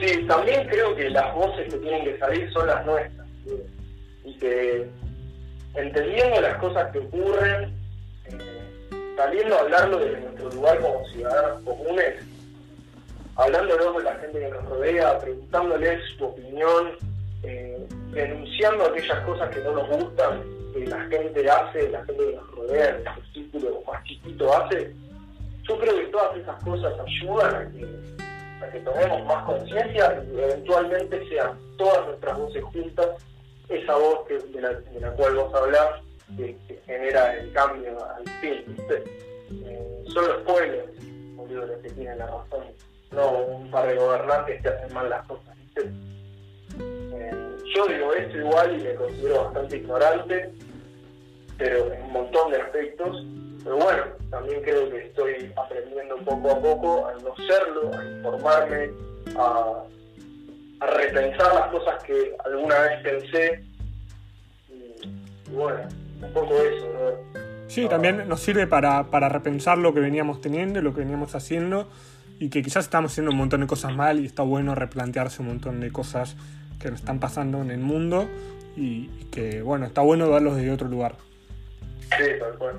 [0.00, 3.26] Sí, también creo que las voces que tienen que salir son las nuestras.
[4.24, 4.88] Y que
[5.74, 7.74] entendiendo las cosas que ocurren,
[8.26, 8.38] eh,
[9.16, 12.14] saliendo a hablarlo desde nuestro lugar como ciudadanos comunes,
[13.36, 16.92] hablándolo con la gente que nos rodea, preguntándoles su opinión,
[17.42, 20.42] eh, denunciando aquellas cosas que no nos gustan,
[20.72, 24.94] que la gente hace, la gente que nos rodea, nuestro círculo más chiquito hace,
[25.68, 31.58] yo creo que todas esas cosas ayudan a que, tomemos más conciencia y eventualmente sean
[31.76, 33.08] todas nuestras voces juntas
[33.68, 36.02] esa voz que, de, la, de la cual vos hablás
[36.36, 39.04] que, que genera el cambio al fin, ¿viste?
[39.50, 40.84] Eh, son los pueblos,
[41.82, 42.64] que tienen la razón,
[43.10, 45.90] no un par de gobernantes que hacen mal las cosas, ¿viste?
[47.74, 50.52] Yo digo esto igual y me considero bastante ignorante,
[51.56, 53.24] pero en un montón de aspectos,
[53.62, 58.90] pero bueno, también creo que estoy aprendiendo poco a poco a no serlo, a informarme,
[59.36, 59.84] a,
[60.96, 63.64] repensar las cosas que alguna vez pensé.
[64.70, 65.80] Y, y bueno,
[66.22, 67.40] un poco eso, ¿no?
[67.68, 71.88] Sí, también nos sirve para, para repensar lo que veníamos teniendo, lo que veníamos haciendo
[72.40, 75.48] y que quizás estamos haciendo un montón de cosas mal y está bueno replantearse un
[75.48, 76.36] montón de cosas
[76.80, 78.28] que nos están pasando en el mundo
[78.76, 81.16] y, y que, bueno, está bueno verlos desde otro lugar.
[82.16, 82.76] Sí, tal cual.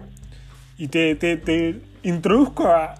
[0.77, 2.95] Y te, te, te introduzco a...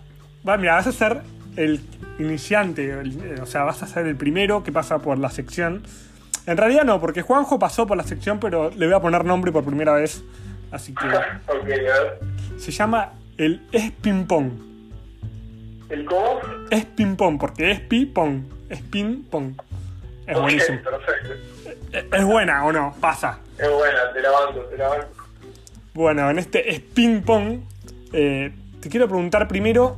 [0.48, 1.22] Va, mira, vas a ser
[1.56, 1.82] el
[2.20, 5.84] iniciante, el- o sea, vas a ser el primero que pasa por la sección.
[6.46, 9.52] En realidad no, porque Juanjo pasó por la sección, pero le voy a poner nombre
[9.52, 10.24] por primera vez.
[10.72, 11.06] Así que
[12.58, 14.52] se llama el Es Ping Pong.
[15.90, 16.40] ¿El cómo?
[16.70, 18.44] Es ping pong, porque es pi pong.
[18.70, 19.56] Es ping pong.
[20.32, 20.80] Es buenísimo.
[20.82, 21.34] perfecto.
[21.92, 22.96] ¿Es es buena o no?
[23.02, 23.40] Pasa.
[23.58, 25.08] Es buena, te la banco, te la banco.
[25.94, 27.60] Bueno, en este es ping pong,
[28.14, 29.98] eh, te quiero preguntar primero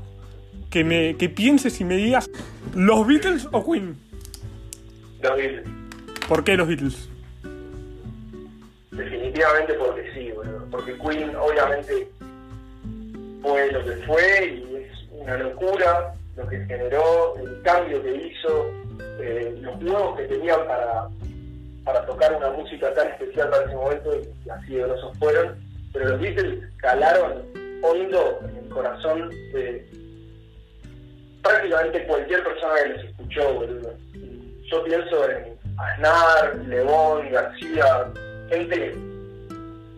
[0.71, 2.31] que, me, que pienses y me digas,
[2.73, 3.95] ¿los Beatles o Queen?
[5.21, 5.67] Los Beatles.
[6.27, 7.09] ¿Por qué los Beatles?
[8.89, 10.65] Definitivamente porque sí, boludo.
[10.71, 12.09] Porque Queen obviamente
[13.43, 18.71] fue lo que fue y es una locura lo que generó, el cambio que hizo,
[19.19, 21.07] eh, los nuevos que tenían para,
[21.83, 25.55] para tocar una música tan especial para ese momento y así de grosos fueron.
[25.91, 27.43] Pero los Beatles calaron
[27.83, 29.85] hondo en el corazón de
[31.43, 33.93] prácticamente cualquier persona que los escuchó, boludo.
[34.71, 38.11] Yo pienso en Aznar, Lebón, García,
[38.49, 38.95] gente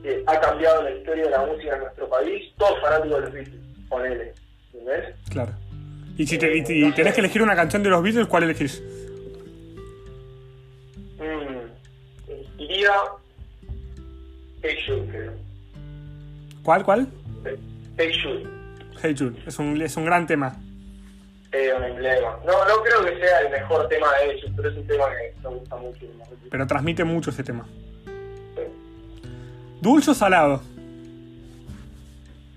[0.04, 3.32] que ha cambiado la historia de la música en nuestro país, todos fanáticos de los
[3.32, 4.34] Beatles, ponele,
[4.74, 5.16] ¿entendés?
[5.30, 5.52] Claro.
[6.18, 8.82] Y si, te, y si tenés que elegir una canción de los Beatles, ¿cuál elegís?
[11.20, 12.92] Mm, iría
[14.62, 15.34] Hey Jude, creo.
[16.64, 17.08] ¿Cuál, cuál?
[17.98, 18.50] Hey Jude,
[19.02, 19.38] Hey Jude.
[19.46, 20.56] Es un, es un gran tema.
[21.52, 22.38] es un emblema.
[22.46, 25.34] No, no creo que sea el mejor tema de ellos, pero es un tema que
[25.48, 26.06] me gusta mucho.
[26.50, 27.66] Pero transmite mucho ese tema.
[29.82, 30.64] ¿Dulce o salado?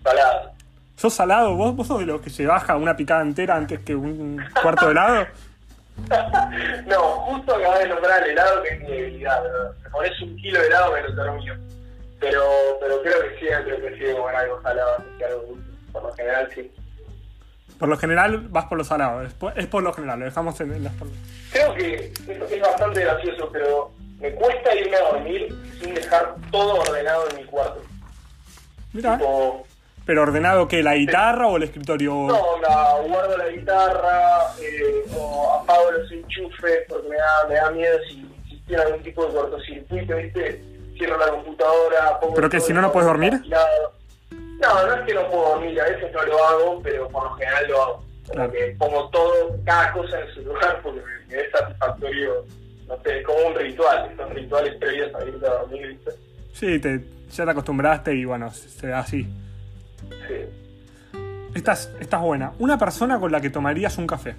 [0.04, 0.54] Salada.
[0.98, 1.54] ¿Sos salado?
[1.54, 4.86] ¿Vos, ¿Vos sos de los que se baja una picada entera antes que un cuarto
[4.86, 5.26] de helado?
[6.86, 9.72] No, justo acabas de nombrar el helado que es mi debilidad, ¿verdad?
[9.90, 11.54] Pones un kilo de helado me lo termino.
[12.20, 12.42] Pero,
[12.80, 15.70] pero creo que siempre prefiero comer algo salado antes que algo dulce.
[15.92, 16.72] Por lo general sí.
[17.80, 19.22] Por lo general vas por lo salado.
[19.22, 20.92] Es por, es por lo general, lo dejamos en, en las...
[21.50, 23.90] Creo que es, es bastante gracioso, pero
[24.20, 25.48] me cuesta irme a dormir
[25.80, 27.82] sin dejar todo ordenado en mi cuarto.
[28.92, 29.18] Mira.
[30.08, 30.82] ¿Pero ordenado qué?
[30.82, 32.14] ¿La guitarra o el escritorio?
[32.14, 37.70] no, la, guardo la guitarra eh, o apago los enchufes porque me da, me da
[37.72, 40.64] miedo si, si tiene algún tipo de cortocircuito, ¿viste?
[40.96, 43.34] Cierro la computadora, pongo ¿Pero que si no, no puedes dormir?
[43.50, 47.34] No, no es que no puedo dormir, a veces no lo hago, pero por lo
[47.34, 48.04] general lo hago.
[48.32, 48.52] Claro.
[48.52, 52.46] que pongo todo, cada cosa en su lugar porque me, me es satisfactorio,
[52.86, 56.10] no sé, es como un ritual, estos rituales previos a irte a dormir, ¿viste?
[56.54, 59.28] Sí, te, ya te acostumbraste y bueno, se da así.
[60.10, 60.34] Sí.
[61.54, 62.52] Esta es, esta es buena.
[62.58, 64.34] Una persona con la que tomarías un café.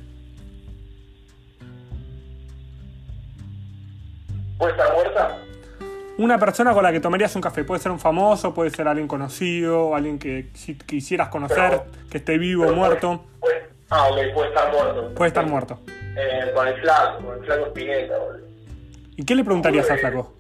[4.58, 5.38] ¿Puede estar muerta?
[6.18, 7.64] Una persona con la que tomarías un café.
[7.64, 12.18] Puede ser un famoso, puede ser alguien conocido, alguien que si- quisieras conocer, Pero- que
[12.18, 13.24] esté vivo o muerto.
[13.40, 15.14] puede- puede- ah, ok, puede estar muerto.
[15.16, 15.80] Puede estar muerto.
[15.88, 18.48] Eh, con el flaco, con el flaco Spinetta, boludo.
[19.16, 20.34] ¿Y qué le preguntarías al flaco?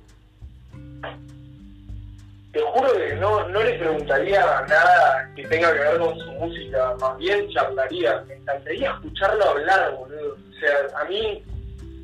[2.51, 6.95] Te juro que no, no le preguntaría nada que tenga que ver con su música,
[6.99, 8.23] más bien charlaría.
[8.27, 10.33] Me encantaría escucharlo hablar, boludo.
[10.33, 11.43] O sea, a mí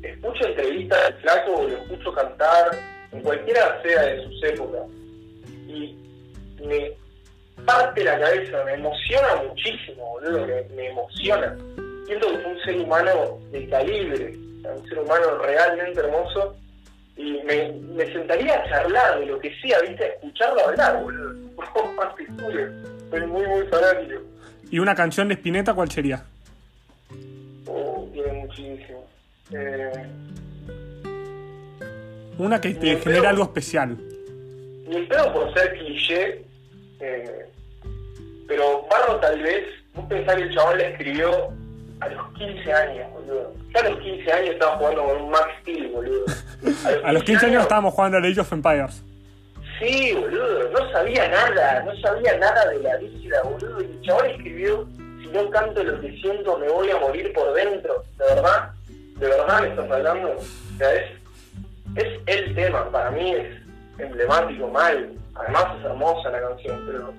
[0.02, 2.70] escucho entrevistas del flaco lo escucho cantar,
[3.12, 4.82] en cualquiera sea de sus épocas,
[5.66, 5.96] y
[6.62, 6.92] me
[7.64, 11.56] parte la cabeza, me emociona muchísimo, boludo, me, me emociona.
[12.06, 16.56] Siento que fue un ser humano de calibre, un ser humano realmente hermoso,
[17.16, 21.34] y me, me sentaría a charlar de lo que sea, viste, escucharlo hablar, boludo.
[23.10, 24.20] Soy muy, muy fanático.
[24.70, 26.24] ¿Y una canción de Spinetta cuál sería?
[27.66, 29.06] Oh, tiene muchísimo.
[29.52, 29.92] Eh,
[32.38, 33.28] Una que te genera pedo.
[33.28, 33.96] algo especial.
[34.88, 36.42] ni en pedo por ser cliché,
[37.00, 37.46] eh,
[38.48, 39.64] pero Barro tal vez,
[39.94, 41.52] vos pensás que el chabón le escribió
[42.00, 43.52] a los 15 años, boludo.
[43.74, 46.24] Ya a los 15 años estaba jugando con un Max Steel, boludo.
[47.04, 49.02] A los 15 años estábamos jugando a Age of Empires.
[49.78, 53.80] Sí, boludo, no sabía nada, no sabía nada de la vida, boludo.
[53.82, 54.86] Y el chabón escribió,
[55.20, 58.02] si no canto lo que siento, me voy a morir por dentro.
[58.18, 58.70] ¿De verdad?
[58.88, 60.28] ¿De verdad me estás hablando?
[60.30, 61.10] O sea, es,
[61.96, 63.46] es el tema, para mí es
[63.98, 65.10] emblemático, mal.
[65.34, 67.12] Además es hermosa la canción, pero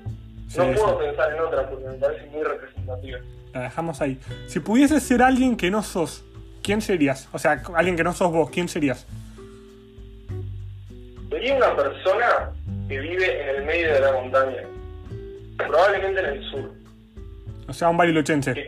[0.49, 1.05] Sí, no puedo sí.
[1.05, 3.19] pensar en otra porque me parece muy representativa.
[3.53, 4.19] La dejamos ahí.
[4.47, 6.23] Si pudieses ser alguien que no sos,
[6.61, 7.29] ¿quién serías?
[7.31, 9.07] O sea, alguien que no sos vos, ¿quién serías?
[11.29, 12.51] Sería una persona
[12.87, 14.63] que vive en el medio de la montaña,
[15.57, 16.71] probablemente en el sur.
[17.67, 18.53] O sea, un barilochense.
[18.53, 18.67] que,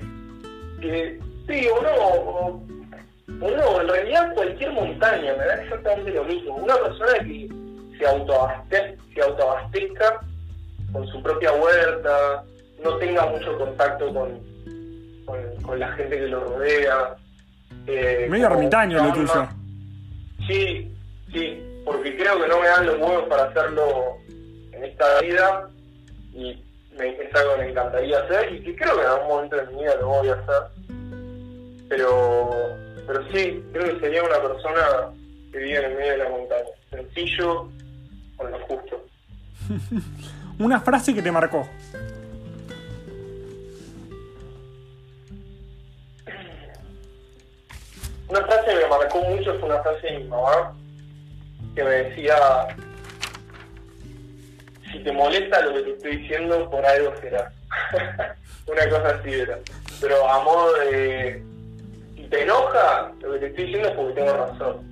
[0.82, 2.64] que sí o no, o,
[3.42, 6.56] o no, en realidad cualquier montaña me da exactamente lo mismo.
[6.56, 7.50] Una persona que
[7.98, 10.22] se, autoabaste, se autoabastezca
[10.92, 12.44] con su propia huerta,
[12.84, 14.49] no tenga mucho contacto con,
[15.30, 17.16] con, con la gente que lo rodea.
[17.88, 19.48] eh, Medio ermitaño lo tuyo.
[20.48, 20.92] Sí,
[21.32, 24.18] sí, porque creo que no me dan los huevos para hacerlo
[24.72, 25.70] en esta vida
[26.34, 26.64] y
[26.98, 29.66] me, es algo que me encantaría hacer y que creo que en algún momento de
[29.68, 30.64] mi vida lo voy a hacer.
[31.90, 32.76] Pero,
[33.08, 34.82] pero sí, creo que sería una persona
[35.52, 37.70] que vive en el medio de la montaña, sencillo,
[38.38, 39.06] con lo justo.
[40.60, 41.68] Una frase que te marcó.
[48.30, 50.76] Una frase que me marcó mucho fue una frase de mi mamá
[51.76, 52.36] que me decía,
[54.92, 57.52] si te molesta lo que te estoy diciendo, por algo será.
[58.68, 59.58] una cosa así era.
[60.00, 61.44] Pero a modo de,
[62.16, 64.90] si te enoja lo que te estoy diciendo es porque tengo razón.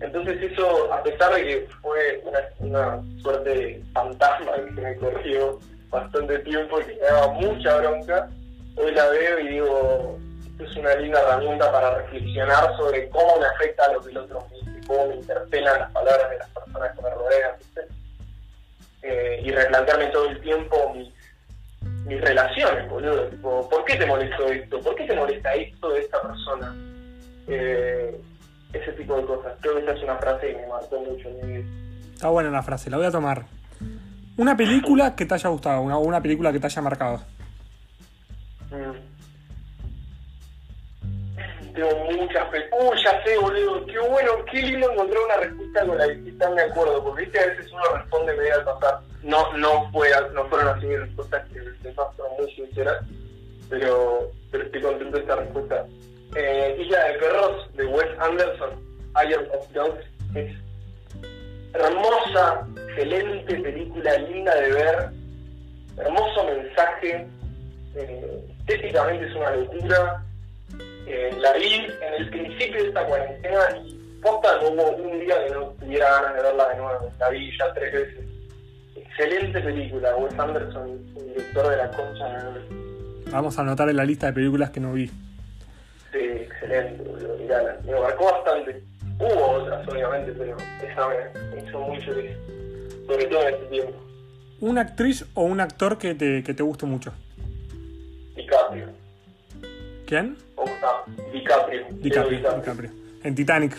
[0.00, 5.60] Entonces eso, a pesar de que fue una, una suerte de fantasma que me corrió
[5.90, 8.28] bastante tiempo y que me daba mucha bronca,
[8.76, 10.18] hoy la veo y digo,
[10.64, 14.56] es una linda herramienta para reflexionar sobre cómo me afecta lo que el otro me
[14.58, 17.52] dice, cómo me interpelan las palabras de las personas que me rodean.
[19.02, 21.12] Eh, y replantearme todo el tiempo mis,
[22.04, 23.28] mis relaciones, boludo.
[23.28, 24.80] Tipo, ¿Por qué te molestó esto?
[24.80, 26.74] ¿Por qué te molesta esto de esta persona?
[27.48, 28.20] Eh,
[28.72, 29.54] ese tipo de cosas.
[29.60, 31.68] Creo que esa es una frase que me marcó mucho en mi vida.
[32.14, 33.46] Está buena la frase, la voy a tomar.
[34.36, 37.20] Una película que te haya gustado, una, una película que te haya marcado.
[38.70, 39.09] Mm.
[41.74, 43.86] Tengo muchas pe- Uy, ya sé, boludo.
[43.86, 47.04] Qué bueno, qué lindo encontrar una respuesta con la que están de acuerdo.
[47.04, 49.00] Porque a veces uno responde medio al pasar.
[49.22, 51.60] No, no, fue, no fueron así mis respuestas que
[51.92, 53.04] fueron muy sinceras.
[53.68, 55.86] Pero, pero estoy contento de esta respuesta.
[56.36, 58.70] Eh, Isla de Perros de Wes Anderson,
[59.28, 60.04] Iron of Dogs,
[60.34, 60.56] es
[61.74, 65.08] hermosa, excelente película, linda de ver,
[65.98, 67.26] hermoso mensaje,
[67.96, 70.24] eh, estéticamente es una locura.
[71.06, 75.46] Eh, la vi en el principio de esta cuarentena y posta no hubo un día
[75.46, 77.12] que no tuviera ganas de verla de nuevo.
[77.18, 78.24] La vi ya tres veces.
[78.96, 82.60] Excelente película, Wes Anderson, un director de la concha de la lora.
[83.30, 85.06] Vamos a anotar en la lista de películas que no vi.
[86.12, 87.78] Sí, excelente, boludo, mirala.
[87.84, 88.82] Me marcó bastante.
[89.18, 92.36] Hubo otras, obviamente, pero esa me, me hizo muy feliz.
[93.06, 93.92] Sobre todo en este tiempo.
[94.60, 97.12] Una actriz o un actor que te, que te guste mucho.
[98.36, 98.88] DiCaprio.
[100.10, 100.36] ¿Quién?
[100.56, 101.86] O, ah, DiCaprio.
[101.92, 102.90] DiCaprio.
[103.22, 103.76] En Titanic.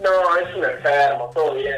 [0.00, 1.74] No, es un enfermo, todo bien.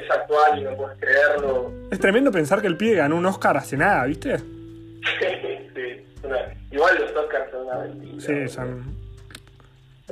[0.00, 1.72] Es actual y no puedes creerlo.
[1.90, 4.38] Es tremendo pensar que el pibe ganó un Oscar hace nada, ¿viste?
[5.18, 8.20] sí, una- igual los Oscars son una mentira.
[8.20, 8.84] Sí, son.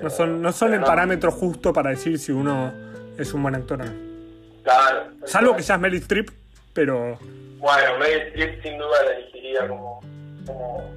[0.02, 2.72] No son, no son el parámetro justo para decir si uno
[3.16, 3.92] es un buen actor o no.
[4.64, 5.12] Claro.
[5.26, 6.28] Salvo que seas Meryl Streep,
[6.72, 7.20] pero.
[7.58, 10.00] Bueno, Meryl Streep sin duda la elegiría como,
[10.44, 10.90] como,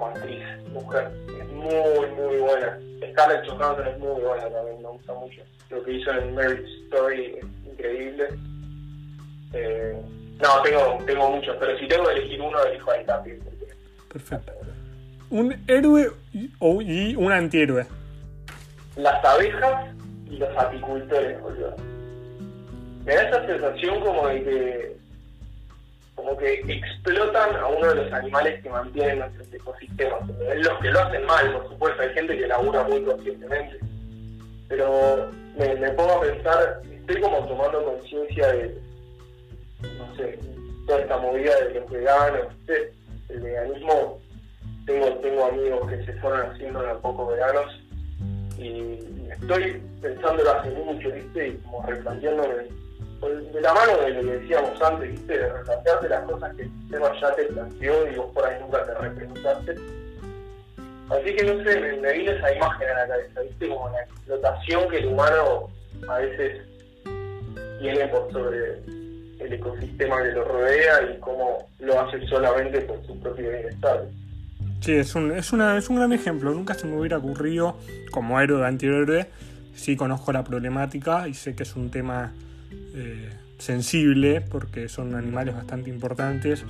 [0.00, 0.42] como actriz,
[0.72, 1.10] mujer.
[1.38, 2.78] Es muy, muy buena.
[3.12, 5.42] Scarlett Johansson es muy buena también, me gusta mucho.
[5.70, 8.28] Lo que hizo en Marriage Story es increíble.
[9.52, 10.00] Eh,
[10.42, 13.36] no, tengo, tengo muchos, pero si tengo que elegir uno, elijo a DiCaprio.
[13.44, 13.74] porque-
[14.12, 14.52] Perfecto.
[15.30, 17.86] Un héroe y un antihéroe.
[18.96, 19.86] las abejas
[20.30, 21.76] y los apicultores, boludo.
[23.04, 24.96] Me da esa sensación como de que
[26.20, 30.20] como que explotan a uno de los animales que mantienen nuestros ecosistemas.
[30.56, 33.78] Los que lo hacen mal, por supuesto, hay gente que labura muy conscientemente.
[34.68, 38.78] Pero me, me pongo a pensar, estoy como tomando conciencia de,
[39.98, 40.38] no sé,
[40.86, 42.46] toda esta movida de los veganos,
[43.28, 44.20] el veganismo,
[44.86, 47.80] tengo, tengo amigos que se fueron haciendo a poco veganos
[48.58, 48.98] y
[49.30, 51.48] estoy pensándolo hace mucho, ¿viste?
[51.48, 52.79] Y como replanteándome
[53.28, 55.38] de la mano de lo que decíamos antes, ¿viste?
[55.38, 58.84] De replantearte las cosas que el sistema ya te planteó y vos por ahí nunca
[58.86, 59.74] te repreguntaste.
[61.10, 63.68] Así que no sé, me, me vino esa imagen a la cabeza, ¿viste?
[63.68, 65.68] Como la explotación que el humano
[66.08, 66.62] a veces
[67.80, 68.78] tiene por sobre
[69.40, 74.04] el ecosistema que lo rodea y cómo lo hace solamente por su propio bienestar.
[74.80, 76.52] Sí, es un, es, una, es un gran ejemplo.
[76.52, 77.76] Nunca se me hubiera ocurrido,
[78.12, 79.26] como héroe de antihéroe,
[79.74, 82.32] sí conozco la problemática y sé que es un tema
[82.94, 86.64] eh, sensible porque son animales bastante importantes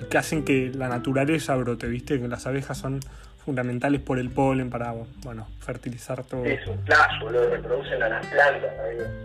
[0.00, 3.00] y que hacen que la naturaleza brote, viste, que las abejas son
[3.44, 6.44] fundamentales por el polen para, bueno, fertilizar todo.
[6.44, 8.72] Es un plazo, lo reproducen a las plantas,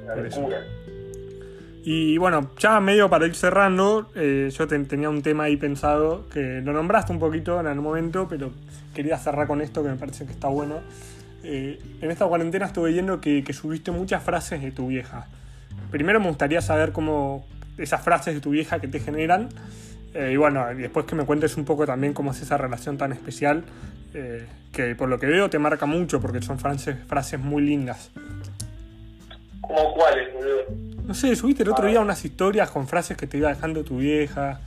[0.04, 0.62] una locura.
[1.84, 6.62] Y bueno, ya medio para ir cerrando, eh, yo tenía un tema ahí pensado que
[6.62, 8.52] lo nombraste un poquito en el momento, pero
[8.94, 10.82] quería cerrar con esto que me parece que está bueno.
[11.44, 15.28] Eh, en esta cuarentena estuve viendo que, subiste muchas frases de tu vieja.
[15.92, 17.46] Primero me gustaría saber cómo
[17.78, 19.50] esas frases de tu vieja que te generan.
[20.14, 23.12] Eh, y bueno, después que me cuentes un poco también cómo es esa relación tan
[23.12, 23.64] especial,
[24.74, 28.12] que por lo que veo te marca mucho porque son frases, frases muy lindas.
[29.62, 30.64] ¿Cómo cuáles, boludo?
[31.06, 33.98] No sé, subiste el otro día unas historias con frases que te iba dejando tu
[33.98, 34.60] vieja.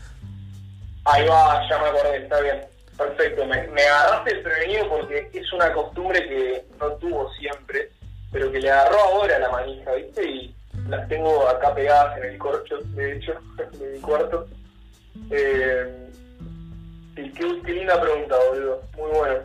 [1.04, 2.60] Ahí va, ya me acordé, está bien.
[2.96, 7.90] Perfecto, me, me agarraste prevenido porque es una costumbre que no tuvo siempre,
[8.30, 10.30] pero que le agarró ahora la manija, ¿viste?
[10.30, 10.54] Y
[10.88, 13.32] las tengo acá pegadas en el corcho, de hecho,
[13.80, 14.46] en mi cuarto.
[15.30, 16.08] Eh,
[17.16, 18.82] y qué, linda pregunta, boludo.
[18.96, 19.40] Muy bueno.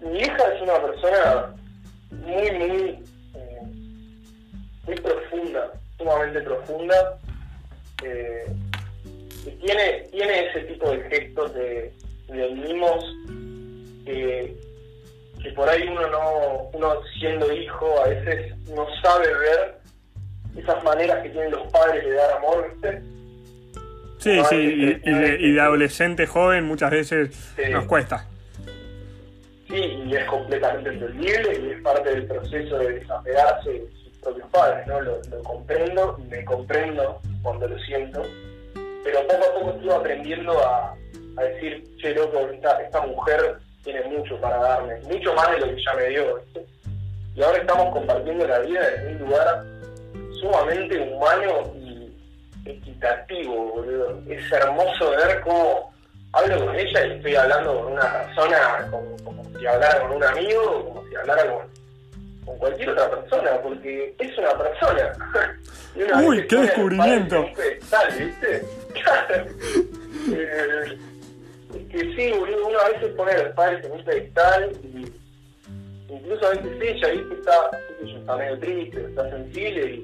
[0.00, 1.54] Mi hija es una persona
[2.10, 3.04] muy, muy
[4.86, 7.18] muy profunda, sumamente profunda,
[8.02, 8.44] eh,
[9.46, 11.92] y tiene, tiene ese tipo de gestos de,
[12.28, 13.04] de mimos
[14.04, 14.56] que,
[15.52, 19.78] por ahí uno no, uno siendo hijo a veces no sabe ver
[20.56, 23.02] esas maneras que tienen los padres de dar amor, ¿viste?
[24.18, 28.26] Sí, sí, y, de, adolescente joven muchas veces nos cuesta.
[29.68, 29.76] Sí,
[30.06, 33.82] y es completamente entendible y es parte del proceso de desapegarse
[34.24, 35.00] propios padres, ¿no?
[35.00, 38.22] Lo, comprendo y me comprendo cuando lo siento,
[39.04, 40.96] pero poco a poco estoy aprendiendo a,
[41.36, 45.94] decir, che, loco, esta, mujer tiene mucho para darme, mucho más de lo que ya
[45.94, 46.40] me dio,
[47.36, 49.64] Y ahora estamos compartiendo la vida en un lugar
[50.40, 52.12] sumamente humano y
[52.64, 54.20] equitativo, boludo.
[54.28, 55.92] Es hermoso ver cómo
[56.32, 60.24] hablo con ella y estoy hablando con una persona como, como si hablara con un
[60.24, 61.74] amigo, como si hablara con
[62.44, 65.12] con cualquier otra persona, porque es una persona.
[66.26, 67.46] Uy, qué descubrimiento.
[68.18, 68.62] ¿viste?
[71.94, 76.50] que sí, uno a veces pone a los padres en un pedestal y incluso a
[76.50, 77.34] veces ella, ¿viste?
[77.34, 79.94] Está, medio triste, está sensible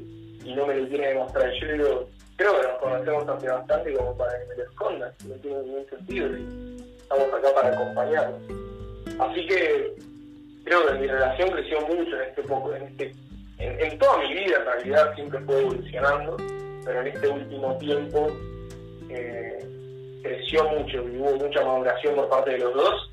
[0.44, 1.52] y, no me lo tiene que mostrar.
[1.52, 5.34] Yo digo, creo que nos conocemos hace bastante como para que me lo escondas, no
[5.36, 8.40] tiene ningún sentido y estamos acá para acompañarnos.
[9.18, 9.94] Así que
[10.64, 13.12] creo que mi relación creció mucho en este poco, en este,
[13.58, 16.36] en, toda mi vida en realidad siempre fue evolucionando,
[16.84, 18.28] pero en este último tiempo
[19.10, 19.79] eh,
[20.22, 23.10] creció mucho y hubo mucha maduración por parte de los dos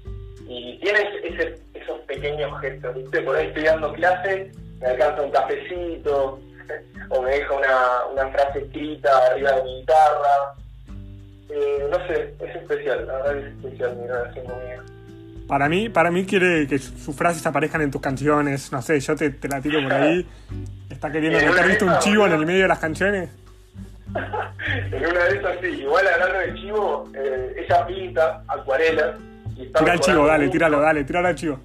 [0.48, 3.22] y tienes ese, esos pequeños gestos, ¿viste?
[3.22, 6.40] Por ahí estoy dando clase, me alcanza un cafecito
[7.10, 10.54] o me deja una, una frase escrita arriba de mi guitarra.
[11.50, 14.84] Eh, no sé, es especial, la verdad es especial mi relación con ella.
[15.48, 18.70] Para mí, para mí quiere que sus frases aparezcan en tus canciones.
[18.72, 20.28] No sé, yo te, te la tiro por ahí.
[20.90, 23.30] Está queriendo meter, ¿viste un chivo en el medio de las canciones?
[24.92, 25.68] en una de esas sí.
[25.68, 29.18] Igual hablando de chivo, eh, ella pinta acuarela.
[29.56, 31.60] Tira el chivo, dale, tíralo, dale, tíralo al chivo.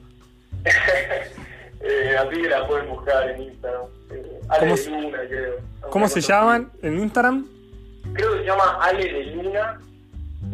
[0.64, 3.82] eh, así que la pueden buscar en Instagram.
[4.10, 5.54] Eh, Ale de Luna, creo.
[5.90, 7.46] ¿Cómo se llaman en Instagram?
[8.14, 9.78] Creo que se llama Ale de Luna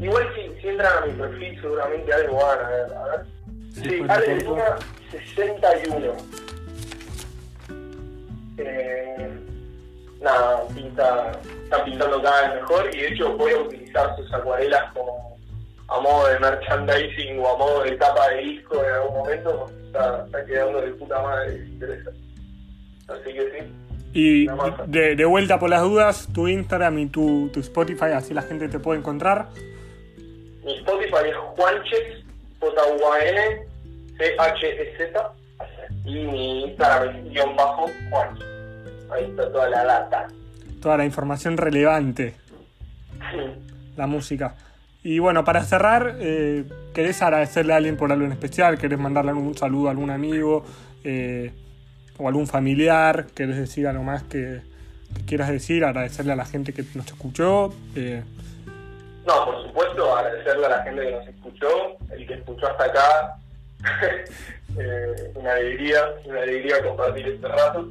[0.01, 2.95] Igual si, si, entran a mi perfil seguramente algo van a ver.
[2.95, 3.27] A ver.
[3.73, 4.77] Sí, Ale de Luna
[5.11, 6.13] 61.
[8.59, 9.48] Eh,
[10.21, 11.33] nada, pinta,
[11.65, 15.37] está pintando cada vez mejor y de hecho voy a utilizar sus acuarelas como,
[15.89, 20.25] a modo de merchandising o a modo de tapa de disco en algún momento, está,
[20.27, 22.21] está quedando de puta madre interesante.
[23.09, 23.73] Así que sí.
[24.13, 24.47] Y
[24.87, 28.79] de vuelta por las dudas, tu Instagram y tu, tu Spotify, así la gente te
[28.79, 29.49] puede encontrar.
[30.65, 32.25] Mi Spotify es Juanches,
[32.61, 33.63] J-U-A-N,
[34.19, 35.33] C-H-E-Z,
[36.05, 38.58] y mi Instagram es guion bajo Juanches.
[39.11, 40.29] Ahí está toda la data.
[40.81, 42.37] Toda la información relevante,
[43.97, 44.55] la música.
[45.03, 48.79] Y bueno, para cerrar, eh, ¿querés agradecerle a alguien por algo en especial?
[48.79, 50.65] ¿Querés mandarle un saludo a algún amigo
[51.05, 51.53] eh,
[52.19, 53.27] o algún familiar?
[53.35, 54.61] ¿Querés decir algo más que,
[55.17, 55.85] que quieras decir?
[55.85, 57.73] Agradecerle a la gente que nos escuchó.
[57.97, 58.23] eh,
[59.27, 61.69] No, por supuesto, agradecerle a la gente que nos escuchó,
[62.13, 63.37] el que escuchó hasta acá.
[64.79, 67.91] Eh, una alegría, una alegría compartir este rato.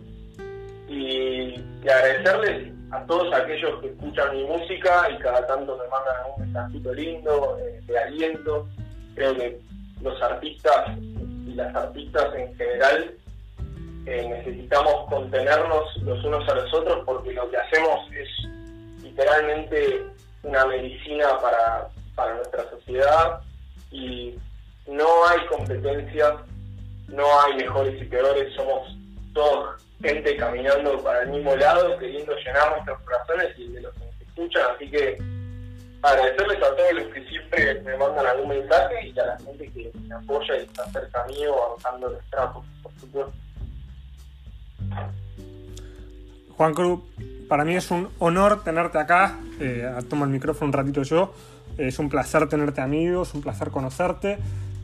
[0.87, 6.41] Y, agradecerles a todos aquellos que escuchan mi música y cada tanto me mandan un
[6.41, 8.67] mensajito lindo, eh, de aliento.
[9.15, 9.59] Creo que
[10.01, 13.13] los artistas y las artistas en general
[14.05, 20.05] eh, necesitamos contenernos los unos a los otros porque lo que hacemos es literalmente
[20.43, 23.41] una medicina para, para nuestra sociedad
[23.91, 24.35] y
[24.87, 26.37] no hay competencia,
[27.07, 28.97] no hay mejores y peores, somos
[29.33, 34.05] todos gente caminando para el mismo lado, queriendo llenar nuestros corazones y de los que
[34.05, 35.17] nos escuchan, así que
[36.01, 39.91] agradecerles a todos los que siempre me mandan algún mensaje y a la gente que
[40.07, 43.33] me apoya y está cerca mío bancando los trapos, por supuesto.
[46.55, 47.01] Juan Cruz,
[47.47, 49.39] para mí es un honor tenerte acá.
[49.59, 51.33] Eh, tomo el micrófono un ratito yo.
[51.77, 54.39] Es un placer tenerte amigo, es un placer conocerte.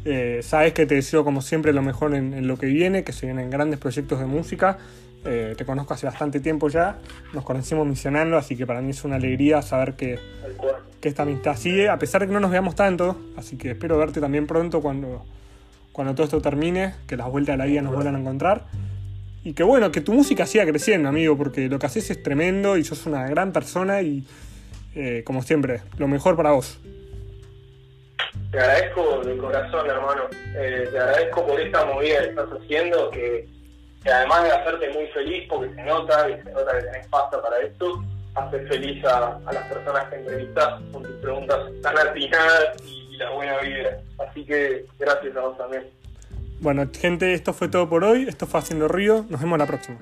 [0.06, 3.26] Eh, sabes que te deseo como siempre lo mejor en, lo que viene, que se
[3.26, 4.78] vienen grandes proyectos de música.
[5.26, 7.00] Eh, te conozco hace bastante tiempo ya,
[7.32, 10.20] nos conocimos misionando, así que para mí es una alegría saber que,
[11.00, 13.18] que esta amistad sigue, a pesar de que no nos veamos tanto.
[13.38, 15.26] Así que espero verte también pronto cuando,
[15.94, 18.66] cuando todo esto termine, que las vueltas de la vida nos vuelvan a encontrar.
[19.46, 22.78] Y que bueno, que tu música siga creciendo, amigo, porque lo que haces es tremendo
[22.78, 24.26] y sos una gran persona y,
[24.96, 26.80] eh, como siempre, lo mejor para vos.
[28.52, 30.24] Te agradezco de corazón, hermano.
[30.56, 33.48] Eh, te agradezco por esta movida que estás haciendo, que,
[34.06, 37.60] además de hacerte muy feliz, porque se nota, y se nota que tenés pasta para
[37.60, 38.04] esto,
[38.36, 43.58] haces feliz a, las personas que entrevistas con tus preguntas tan atinadas y la buena
[43.60, 43.98] vida.
[44.20, 45.90] Así que gracias a vos también.
[46.60, 48.26] Bueno, gente, esto fue todo por hoy.
[48.28, 49.26] Esto fue Haciendo Río.
[49.30, 49.98] Nos vemos la próxima.